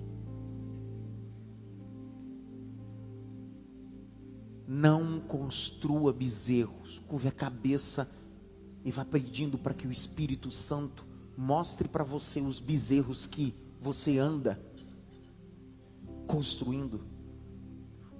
Não 4.67 5.19
construa 5.21 6.13
bezerros, 6.13 6.99
curve 6.99 7.27
a 7.27 7.31
cabeça 7.31 8.11
e 8.83 8.91
vá 8.91 9.03
pedindo 9.03 9.57
para 9.57 9.73
que 9.73 9.87
o 9.87 9.91
Espírito 9.91 10.51
Santo 10.51 11.05
mostre 11.37 11.87
para 11.87 12.03
você 12.03 12.41
os 12.41 12.59
bezerros 12.59 13.25
que 13.25 13.53
você 13.79 14.17
anda 14.17 14.61
construindo, 16.27 17.01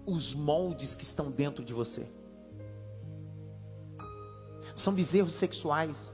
os 0.06 0.34
moldes 0.34 0.96
que 0.96 1.04
estão 1.04 1.30
dentro 1.30 1.64
de 1.64 1.74
você. 1.74 2.08
São 4.74 4.94
bezerros 4.94 5.34
sexuais 5.34 6.14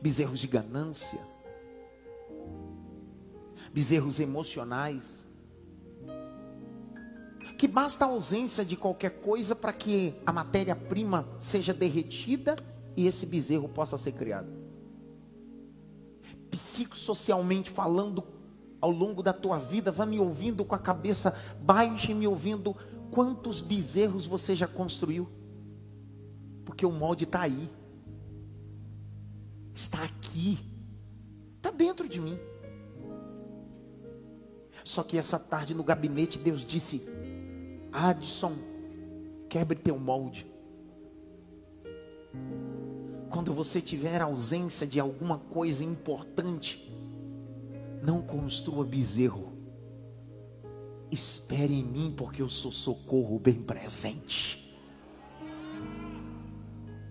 bezerros 0.00 0.38
de 0.38 0.46
ganância, 0.46 1.20
bezerros 3.72 4.20
emocionais, 4.20 5.26
que 7.60 7.68
basta 7.68 8.06
a 8.06 8.08
ausência 8.08 8.64
de 8.64 8.74
qualquer 8.74 9.20
coisa 9.20 9.54
para 9.54 9.70
que 9.70 10.14
a 10.24 10.32
matéria-prima 10.32 11.28
seja 11.38 11.74
derretida 11.74 12.56
e 12.96 13.06
esse 13.06 13.26
bezerro 13.26 13.68
possa 13.68 13.98
ser 13.98 14.12
criado. 14.12 14.48
Psicossocialmente 16.50 17.68
falando, 17.68 18.24
ao 18.80 18.90
longo 18.90 19.22
da 19.22 19.34
tua 19.34 19.58
vida, 19.58 19.92
vá 19.92 20.06
me 20.06 20.18
ouvindo 20.18 20.64
com 20.64 20.74
a 20.74 20.78
cabeça 20.78 21.38
baixa 21.60 22.12
e 22.12 22.14
me 22.14 22.26
ouvindo 22.26 22.74
quantos 23.10 23.60
bezerros 23.60 24.24
você 24.24 24.54
já 24.54 24.66
construiu. 24.66 25.28
Porque 26.64 26.86
o 26.86 26.90
molde 26.90 27.24
está 27.24 27.42
aí 27.42 27.68
está 29.74 30.02
aqui, 30.02 30.58
está 31.58 31.70
dentro 31.70 32.08
de 32.08 32.22
mim. 32.22 32.38
Só 34.82 35.02
que 35.02 35.18
essa 35.18 35.38
tarde 35.38 35.74
no 35.74 35.84
gabinete 35.84 36.38
Deus 36.38 36.64
disse: 36.64 37.20
Adson, 37.92 38.54
quebre 39.48 39.76
teu 39.76 39.98
molde. 39.98 40.46
Quando 43.28 43.52
você 43.52 43.80
tiver 43.80 44.20
ausência 44.20 44.86
de 44.86 44.98
alguma 44.98 45.38
coisa 45.38 45.84
importante, 45.84 46.92
não 48.02 48.22
construa 48.22 48.84
bezerro. 48.84 49.52
Espere 51.10 51.74
em 51.74 51.84
mim, 51.84 52.14
porque 52.16 52.42
eu 52.42 52.48
sou 52.48 52.70
socorro 52.70 53.38
bem 53.38 53.54
presente. 53.54 54.60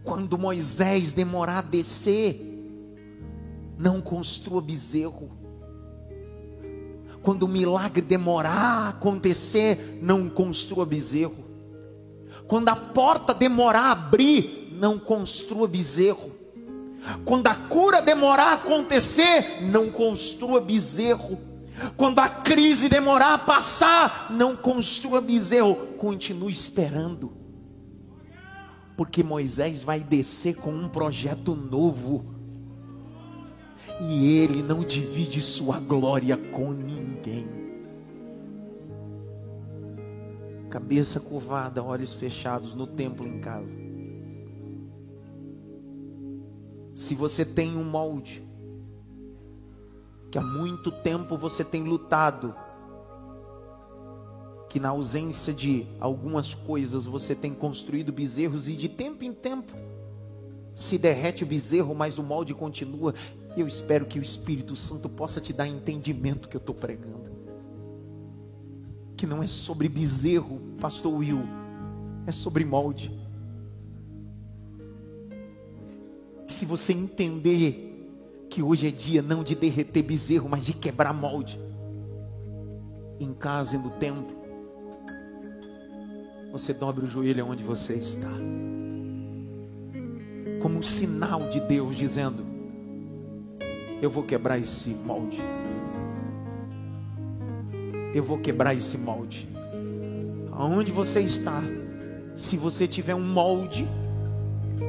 Quando 0.03 0.38
Moisés 0.38 1.13
demorar 1.13 1.59
a 1.59 1.61
descer, 1.61 2.39
não 3.77 4.01
construa 4.01 4.61
bezerro. 4.61 5.38
Quando 7.22 7.43
o 7.43 7.47
milagre 7.47 8.01
demorar 8.01 8.51
a 8.51 8.89
acontecer, 8.89 9.99
não 10.01 10.30
construa 10.30 10.86
bezerro. 10.86 11.45
Quando 12.47 12.70
a 12.70 12.76
porta 12.76 13.34
demorar 13.34 13.82
a 13.82 13.91
abrir, 13.91 14.70
não 14.72 14.97
construa 14.97 15.67
bezerro. 15.67 16.32
Quando 17.26 17.47
a 17.47 17.55
cura 17.55 18.01
demorar 18.01 18.51
a 18.51 18.53
acontecer, 18.53 19.61
não 19.61 19.89
construa 19.89 20.61
bezerro. 20.61 21.39
Quando 21.95 22.20
a 22.20 22.28
crise 22.28 22.89
demorar 22.89 23.34
a 23.34 23.38
passar, 23.38 24.28
não 24.32 24.55
construa 24.55 25.22
bezerro. 25.22 25.76
Continue 25.97 26.51
esperando. 26.51 27.34
Porque 28.97 29.24
Moisés 29.24 29.84
vai 29.84 30.01
descer 30.01 30.55
com 30.55 30.72
um 30.72 30.89
projeto 30.89 31.55
novo 31.55 32.38
e 34.00 34.38
ele 34.38 34.64
não 34.64 34.84
divide 34.84 35.41
sua 35.41 35.80
glória 35.80 36.38
com 36.38 36.72
ninguém. 36.72 37.47
Cabeça 40.70 41.20
curvada, 41.20 41.84
olhos 41.84 42.14
fechados 42.14 42.74
no 42.74 42.88
templo 42.88 43.28
em 43.28 43.39
casa. 43.39 43.76
Se 46.93 47.16
você 47.16 47.43
tem 47.43 47.76
um 47.76 47.84
molde, 47.84 48.43
que 50.32 50.38
há 50.38 50.41
muito 50.41 50.91
tempo 50.91 51.38
você 51.38 51.64
tem 51.64 51.84
lutado, 51.84 52.56
que 54.70 54.80
na 54.80 54.89
ausência 54.89 55.52
de 55.52 55.88
algumas 56.00 56.54
coisas 56.54 57.08
você 57.08 57.34
tem 57.34 57.54
construído 57.54 58.14
bezerros 58.14 58.70
e 58.70 58.76
de 58.76 58.88
tempo 58.88 59.24
em 59.24 59.34
tempo 59.34 59.74
se 60.76 60.97
derrete 60.97 61.43
o 61.43 61.47
bezerro, 61.47 61.93
mas 61.93 62.18
o 62.18 62.24
molde 62.24 62.54
continua. 62.54 63.14
Eu 63.60 63.68
espero 63.68 64.05
que 64.05 64.18
o 64.18 64.22
Espírito 64.22 64.76
Santo 64.76 65.10
possa 65.10 65.41
te 65.41 65.51
dar 65.51 65.68
entendimento 65.68 66.47
que 66.47 66.55
eu 66.55 66.60
estou 66.60 66.74
pregando. 66.74 67.30
Que 69.18 69.28
não 69.28 69.43
é 69.43 69.47
sobre 69.47 69.89
bezerro, 69.89 70.62
Pastor 70.80 71.14
Will, 71.14 71.41
é 72.26 72.32
sobre 72.32 72.64
molde. 72.64 73.12
E 76.47 76.53
se 76.53 76.66
você 76.66 76.93
entender 76.93 77.86
que 78.49 78.64
hoje 78.64 78.88
é 78.88 78.91
dia 78.91 79.22
não 79.22 79.43
de 79.43 79.55
derreter 79.55 80.03
bezerro, 80.03 80.47
mas 80.47 80.64
de 80.64 80.74
quebrar 80.74 81.14
molde, 81.14 81.60
em 83.20 83.34
casa 83.34 83.76
e 83.76 83.80
no 83.80 83.89
templo, 83.91 84.38
você 86.51 86.74
dobre 86.74 87.05
o 87.05 87.10
joelho 87.10 87.45
onde 87.45 87.64
você 87.64 87.95
está 87.95 88.32
como 90.60 90.78
um 90.78 90.82
sinal 90.82 91.49
de 91.49 91.60
Deus 91.60 91.95
dizendo: 91.95 92.45
Eu 94.02 94.10
vou 94.10 94.24
quebrar 94.24 94.58
esse 94.58 94.89
molde. 94.89 95.41
Eu 98.14 98.24
vou 98.24 98.38
quebrar 98.38 98.74
esse 98.74 98.97
molde. 98.97 99.47
Aonde 100.52 100.91
você 100.91 101.20
está, 101.22 101.62
se 102.36 102.58
você 102.58 102.88
tiver 102.88 103.16
um 103.16 103.24
molde, 103.24 103.88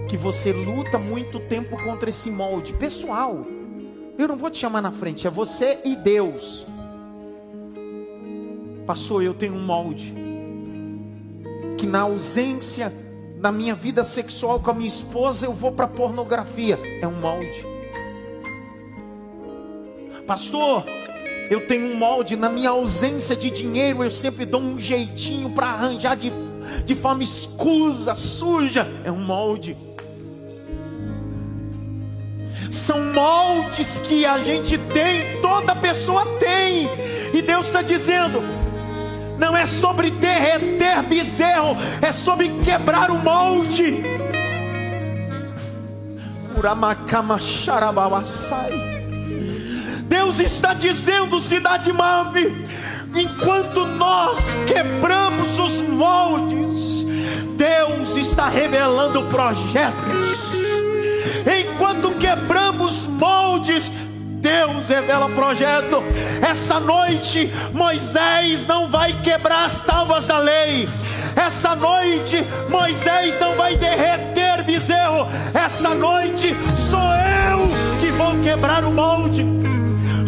que 0.09 0.17
você 0.17 0.53
luta 0.53 0.99
muito 0.99 1.39
tempo 1.41 1.77
contra 1.83 2.09
esse 2.09 2.31
molde 2.31 2.73
pessoal, 2.75 3.45
eu 4.19 4.29
não 4.29 4.37
vou 4.37 4.51
te 4.51 4.59
chamar 4.59 4.83
na 4.83 4.93
frente, 4.93 5.27
é 5.27 5.31
você 5.31 5.79
e 5.85 5.97
Deus. 5.97 6.67
Pastor, 8.87 9.23
eu 9.23 9.35
tenho 9.35 9.55
um 9.55 9.65
molde 9.65 10.15
que 11.77 11.87
na 11.87 12.03
ausência 12.03 12.93
da 13.41 13.51
minha 13.51 13.75
vida 13.75 14.05
sexual 14.05 14.61
com 14.61 14.71
a 14.71 14.75
minha 14.75 14.89
esposa 14.89 15.47
eu 15.47 15.53
vou 15.53 15.73
para 15.73 15.89
pornografia. 15.89 16.79
É 17.01 17.07
um 17.07 17.19
molde. 17.19 17.65
Pastor, 20.31 20.85
eu 21.51 21.67
tenho 21.67 21.93
um 21.93 21.97
molde 21.97 22.37
na 22.37 22.49
minha 22.49 22.71
ausência 22.71 23.35
de 23.35 23.51
dinheiro, 23.51 24.05
eu 24.05 24.13
sempre 24.13 24.47
dou 24.47 24.61
um 24.61 24.79
jeitinho 24.79 25.51
para 25.51 25.67
arranjar 25.67 26.17
de, 26.17 26.33
de 26.85 26.95
forma 26.95 27.25
escusa, 27.25 28.15
suja. 28.15 28.87
É 29.03 29.11
um 29.11 29.21
molde. 29.21 29.77
São 32.71 33.13
moldes 33.13 33.99
que 34.05 34.25
a 34.25 34.39
gente 34.39 34.79
tem, 34.79 35.43
toda 35.43 35.75
pessoa 35.75 36.25
tem. 36.39 36.89
E 37.35 37.43
Deus 37.43 37.67
está 37.67 37.83
dizendo: 37.83 38.41
não 39.37 39.57
é 39.57 39.67
sobre 39.67 40.13
derreter 40.13 41.03
bezerro, 41.09 41.77
é 42.01 42.13
sobre 42.13 42.51
quebrar 42.61 43.11
o 43.11 43.19
molde. 43.19 44.01
Deus 50.21 50.39
está 50.39 50.75
dizendo, 50.75 51.41
cidade 51.41 51.91
Mave, 51.95 52.67
enquanto 53.17 53.87
nós 53.87 54.59
quebramos 54.67 55.59
os 55.59 55.81
moldes, 55.81 57.07
Deus 57.57 58.15
está 58.17 58.47
revelando 58.47 59.23
projetos 59.25 60.51
Enquanto 61.59 62.11
quebramos 62.19 63.07
moldes, 63.07 63.91
Deus 64.43 64.91
revela 64.91 65.31
projeto. 65.31 66.03
Essa 66.47 66.79
noite, 66.79 67.51
Moisés 67.73 68.67
não 68.67 68.91
vai 68.91 69.15
quebrar 69.23 69.65
as 69.65 69.81
tábuas 69.81 70.27
da 70.27 70.37
lei. 70.37 70.87
Essa 71.35 71.75
noite, 71.75 72.45
Moisés 72.69 73.41
não 73.41 73.57
vai 73.57 73.75
derreter 73.75 74.63
bezerro. 74.65 75.27
Essa 75.55 75.95
noite, 75.95 76.55
sou 76.77 77.01
eu 77.01 77.69
que 78.01 78.11
vou 78.13 78.39
quebrar 78.43 78.85
o 78.85 78.91
molde. 78.91 79.60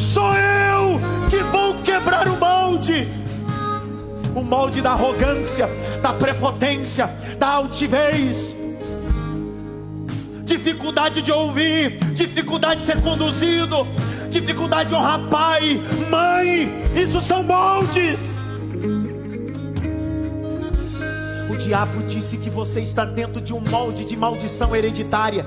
Sou 0.02 0.34
eu 0.34 1.00
que 1.30 1.42
vou 1.44 1.74
quebrar 1.82 2.28
o 2.28 2.36
molde. 2.38 3.08
O 4.34 4.42
molde 4.42 4.80
da 4.80 4.92
arrogância, 4.92 5.68
da 6.02 6.12
prepotência, 6.12 7.08
da 7.38 7.48
altivez 7.48 8.54
dificuldade 10.62 11.22
de 11.22 11.32
ouvir, 11.32 11.98
dificuldade 12.14 12.80
de 12.80 12.86
ser 12.86 13.00
conduzido, 13.00 13.86
dificuldade 14.30 14.90
de 14.90 14.94
honrar 14.94 15.20
pai, 15.28 15.80
mãe, 16.10 16.84
isso 16.94 17.20
são 17.20 17.42
moldes. 17.42 18.32
O 21.50 21.56
diabo 21.56 22.02
disse 22.04 22.36
que 22.36 22.50
você 22.50 22.80
está 22.80 23.04
dentro 23.04 23.40
de 23.40 23.52
um 23.52 23.60
molde 23.60 24.04
de 24.04 24.16
maldição 24.16 24.74
hereditária, 24.76 25.46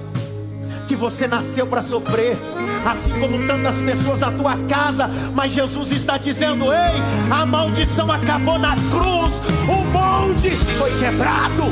que 0.88 0.96
você 0.96 1.28
nasceu 1.28 1.68
para 1.68 1.82
sofrer, 1.82 2.38
assim 2.86 3.12
como 3.20 3.46
tantas 3.48 3.82
pessoas 3.82 4.22
na 4.22 4.32
tua 4.32 4.58
casa, 4.68 5.10
mas 5.34 5.52
Jesus 5.52 5.92
está 5.92 6.18
dizendo: 6.18 6.66
ei, 6.66 7.02
a 7.32 7.46
maldição 7.46 8.12
acabou 8.12 8.58
na 8.60 8.76
cruz, 8.76 9.42
o 9.68 9.84
molde 9.92 10.52
foi 10.52 10.92
quebrado. 11.00 11.64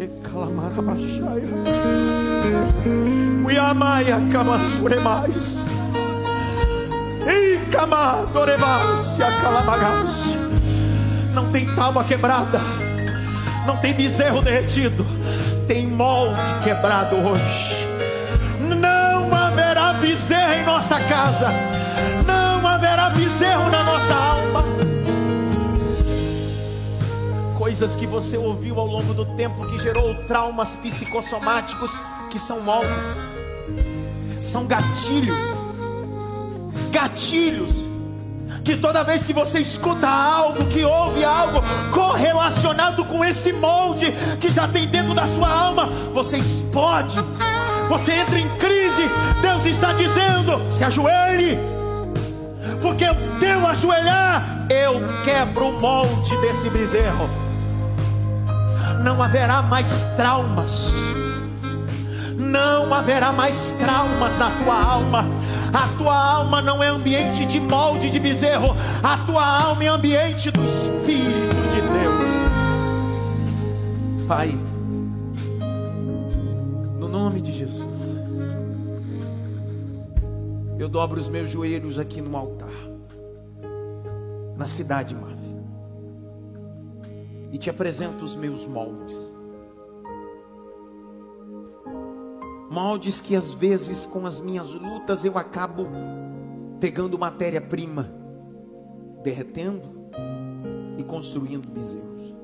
E. 0.00 0.08
Não 11.34 11.50
tem 11.50 11.66
tábua 11.74 12.04
quebrada. 12.04 12.83
Não 13.66 13.76
tem 13.76 13.94
bezerro 13.94 14.40
derretido. 14.40 15.06
Tem 15.66 15.86
molde 15.86 16.40
quebrado 16.62 17.16
hoje. 17.16 17.88
Não 18.60 19.34
haverá 19.34 19.94
bezerro 19.94 20.52
em 20.54 20.64
nossa 20.64 21.00
casa. 21.00 21.48
Não 22.26 22.66
haverá 22.66 23.10
bezerro 23.10 23.70
na 23.70 23.82
nossa 23.82 24.14
alma 24.14 24.64
coisas 27.64 27.96
que 27.96 28.06
você 28.06 28.36
ouviu 28.36 28.78
ao 28.78 28.86
longo 28.86 29.12
do 29.14 29.24
tempo 29.24 29.66
que 29.66 29.78
gerou 29.80 30.14
traumas 30.28 30.76
psicossomáticos 30.76 31.90
que 32.30 32.38
são 32.38 32.60
moldes, 32.60 33.02
são 34.40 34.66
gatilhos, 34.66 35.36
gatilhos. 36.92 37.72
Que 38.64 38.76
toda 38.76 39.04
vez 39.04 39.22
que 39.24 39.32
você 39.32 39.60
escuta 39.60 40.08
algo, 40.08 40.64
que 40.66 40.82
ouve 40.84 41.24
algo 41.24 41.62
correlacionado 41.92 43.04
com 43.04 43.24
esse 43.24 43.52
molde 43.52 44.10
que 44.40 44.50
já 44.50 44.66
tem 44.66 44.86
dentro 44.88 45.14
da 45.14 45.26
sua 45.28 45.48
alma, 45.48 45.86
você 46.12 46.38
explode, 46.38 47.16
você 47.88 48.12
entra 48.12 48.38
em 48.38 48.48
crise. 48.56 49.02
Deus 49.42 49.66
está 49.66 49.92
dizendo: 49.92 50.72
se 50.72 50.82
ajoelhe, 50.82 51.58
porque 52.80 53.04
o 53.04 53.38
teu 53.38 53.66
ajoelhar, 53.66 54.66
eu 54.70 55.02
quebro 55.24 55.68
o 55.68 55.80
molde 55.80 56.36
desse 56.38 56.70
bezerro 56.70 57.44
não 59.04 59.22
haverá 59.22 59.60
mais 59.60 60.02
traumas. 60.16 60.86
Não 62.36 62.92
haverá 62.92 63.30
mais 63.30 63.72
traumas 63.72 64.38
na 64.38 64.50
tua 64.50 64.82
alma. 64.82 65.26
A 65.74 65.88
tua 65.98 66.16
alma 66.16 66.62
não 66.62 66.82
é 66.82 66.88
ambiente 66.88 67.44
de 67.44 67.58
molde 67.60 68.08
de 68.08 68.20
bezerro. 68.20 68.76
A 69.02 69.18
tua 69.26 69.44
alma 69.44 69.84
é 69.84 69.88
ambiente 69.88 70.50
do 70.50 70.64
Espírito 70.64 71.56
de 71.70 71.80
Deus. 71.80 72.24
Pai, 74.28 74.56
no 76.98 77.08
nome 77.08 77.40
de 77.40 77.52
Jesus, 77.52 78.14
eu 80.78 80.88
dobro 80.88 81.20
os 81.20 81.28
meus 81.28 81.50
joelhos 81.50 81.98
aqui 81.98 82.22
no 82.22 82.36
altar, 82.36 82.68
na 84.56 84.66
cidade, 84.66 85.14
Mãe 85.14 85.34
e 87.54 87.58
te 87.58 87.70
apresento 87.70 88.24
os 88.24 88.34
meus 88.34 88.66
moldes. 88.66 89.33
Moldes 92.70 93.20
que 93.20 93.36
às 93.36 93.52
vezes 93.52 94.06
com 94.06 94.26
as 94.26 94.40
minhas 94.40 94.72
lutas 94.72 95.24
eu 95.24 95.36
acabo 95.36 95.86
pegando 96.80 97.18
matéria-prima, 97.18 98.12
derretendo 99.22 99.82
e 100.98 101.04
construindo 101.04 101.68
bezerros. 101.68 102.34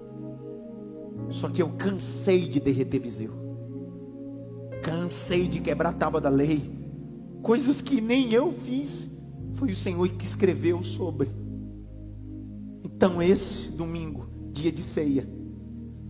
Só 1.30 1.48
que 1.48 1.62
eu 1.62 1.70
cansei 1.70 2.48
de 2.48 2.60
derreter 2.60 2.98
bezerro. 2.98 3.38
Cansei 4.82 5.46
de 5.46 5.60
quebrar 5.60 5.90
a 5.90 5.92
tábua 5.92 6.20
da 6.20 6.28
lei. 6.28 6.70
Coisas 7.42 7.80
que 7.80 8.00
nem 8.00 8.32
eu 8.32 8.52
fiz. 8.52 9.08
Foi 9.54 9.70
o 9.70 9.76
Senhor 9.76 10.08
que 10.08 10.24
escreveu 10.24 10.82
sobre. 10.82 11.30
Então 12.84 13.22
esse 13.22 13.70
domingo 13.70 14.28
dia 14.52 14.70
de 14.70 14.82
ceia, 14.82 15.28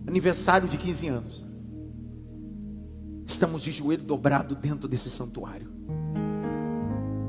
aniversário 0.05 0.67
de 0.67 0.77
15 0.77 1.07
anos. 1.07 1.50
Estamos 3.31 3.61
de 3.61 3.71
joelho 3.71 4.03
dobrado 4.03 4.53
dentro 4.55 4.89
desse 4.89 5.09
santuário 5.09 5.71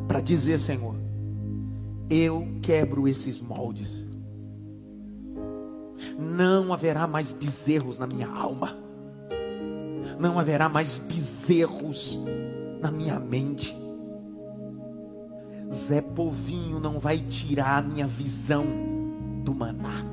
para 0.08 0.20
dizer, 0.20 0.58
Senhor, 0.58 0.96
eu 2.10 2.58
quebro 2.60 3.06
esses 3.06 3.40
moldes. 3.40 4.04
Não 6.18 6.72
haverá 6.72 7.06
mais 7.06 7.30
bezerros 7.30 8.00
na 8.00 8.08
minha 8.08 8.26
alma. 8.26 8.76
Não 10.18 10.40
haverá 10.40 10.68
mais 10.68 10.98
bezerros 10.98 12.18
na 12.80 12.90
minha 12.90 13.20
mente. 13.20 13.72
Zé 15.72 16.02
Povinho 16.02 16.80
não 16.80 16.98
vai 16.98 17.18
tirar 17.18 17.78
a 17.78 17.82
minha 17.82 18.08
visão 18.08 18.66
do 19.44 19.54
maná. 19.54 20.11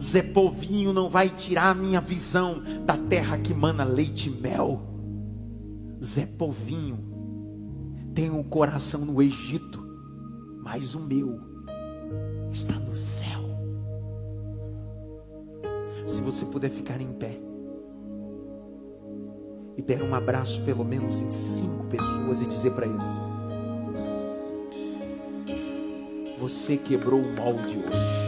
Zé 0.00 0.22
Povinho 0.22 0.92
não 0.92 1.08
vai 1.08 1.28
tirar 1.28 1.70
a 1.70 1.74
minha 1.74 2.00
visão 2.00 2.62
da 2.84 2.96
terra 2.96 3.38
que 3.38 3.54
mana 3.54 3.84
leite 3.84 4.28
e 4.28 4.32
mel. 4.32 4.82
Zé 6.02 6.26
Povinho 6.26 6.98
tem 8.14 8.30
um 8.30 8.42
coração 8.42 9.04
no 9.04 9.22
Egito, 9.22 9.86
mas 10.62 10.94
o 10.94 11.00
meu 11.00 11.40
está 12.50 12.74
no 12.74 12.96
céu. 12.96 13.44
Se 16.04 16.20
você 16.22 16.44
puder 16.46 16.70
ficar 16.70 17.00
em 17.00 17.12
pé, 17.12 17.40
e 19.76 19.82
der 19.82 20.02
um 20.02 20.14
abraço 20.14 20.62
pelo 20.62 20.84
menos 20.84 21.20
em 21.20 21.30
cinco 21.30 21.84
pessoas 21.84 22.40
e 22.40 22.46
dizer 22.46 22.72
para 22.72 22.86
ele: 22.86 22.96
Você 26.40 26.76
quebrou 26.76 27.20
o 27.20 27.36
molde 27.36 27.76
hoje. 27.76 28.25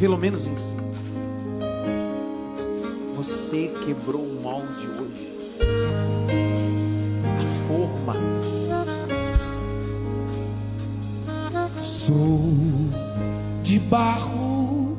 Pelo 0.00 0.16
menos 0.16 0.44
cinco. 0.44 0.82
Você 3.18 3.70
quebrou 3.84 4.22
o 4.22 4.40
molde 4.40 4.88
hoje. 4.88 5.28
A 7.36 7.44
forma. 7.68 8.16
Sou 11.82 12.40
de 13.62 13.78
barro 13.78 14.96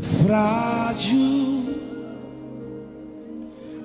frágil, 0.00 1.76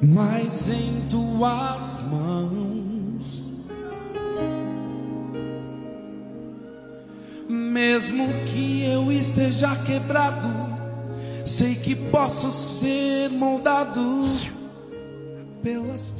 mas 0.01 0.69
em 0.69 1.01
tuas 1.09 1.93
mãos, 2.09 2.62
esteja 9.63 9.75
quebrado, 9.85 10.49
sei 11.45 11.75
que 11.75 11.95
posso 11.95 12.51
ser 12.51 13.29
moldado 13.31 14.21
pelas. 15.63 16.12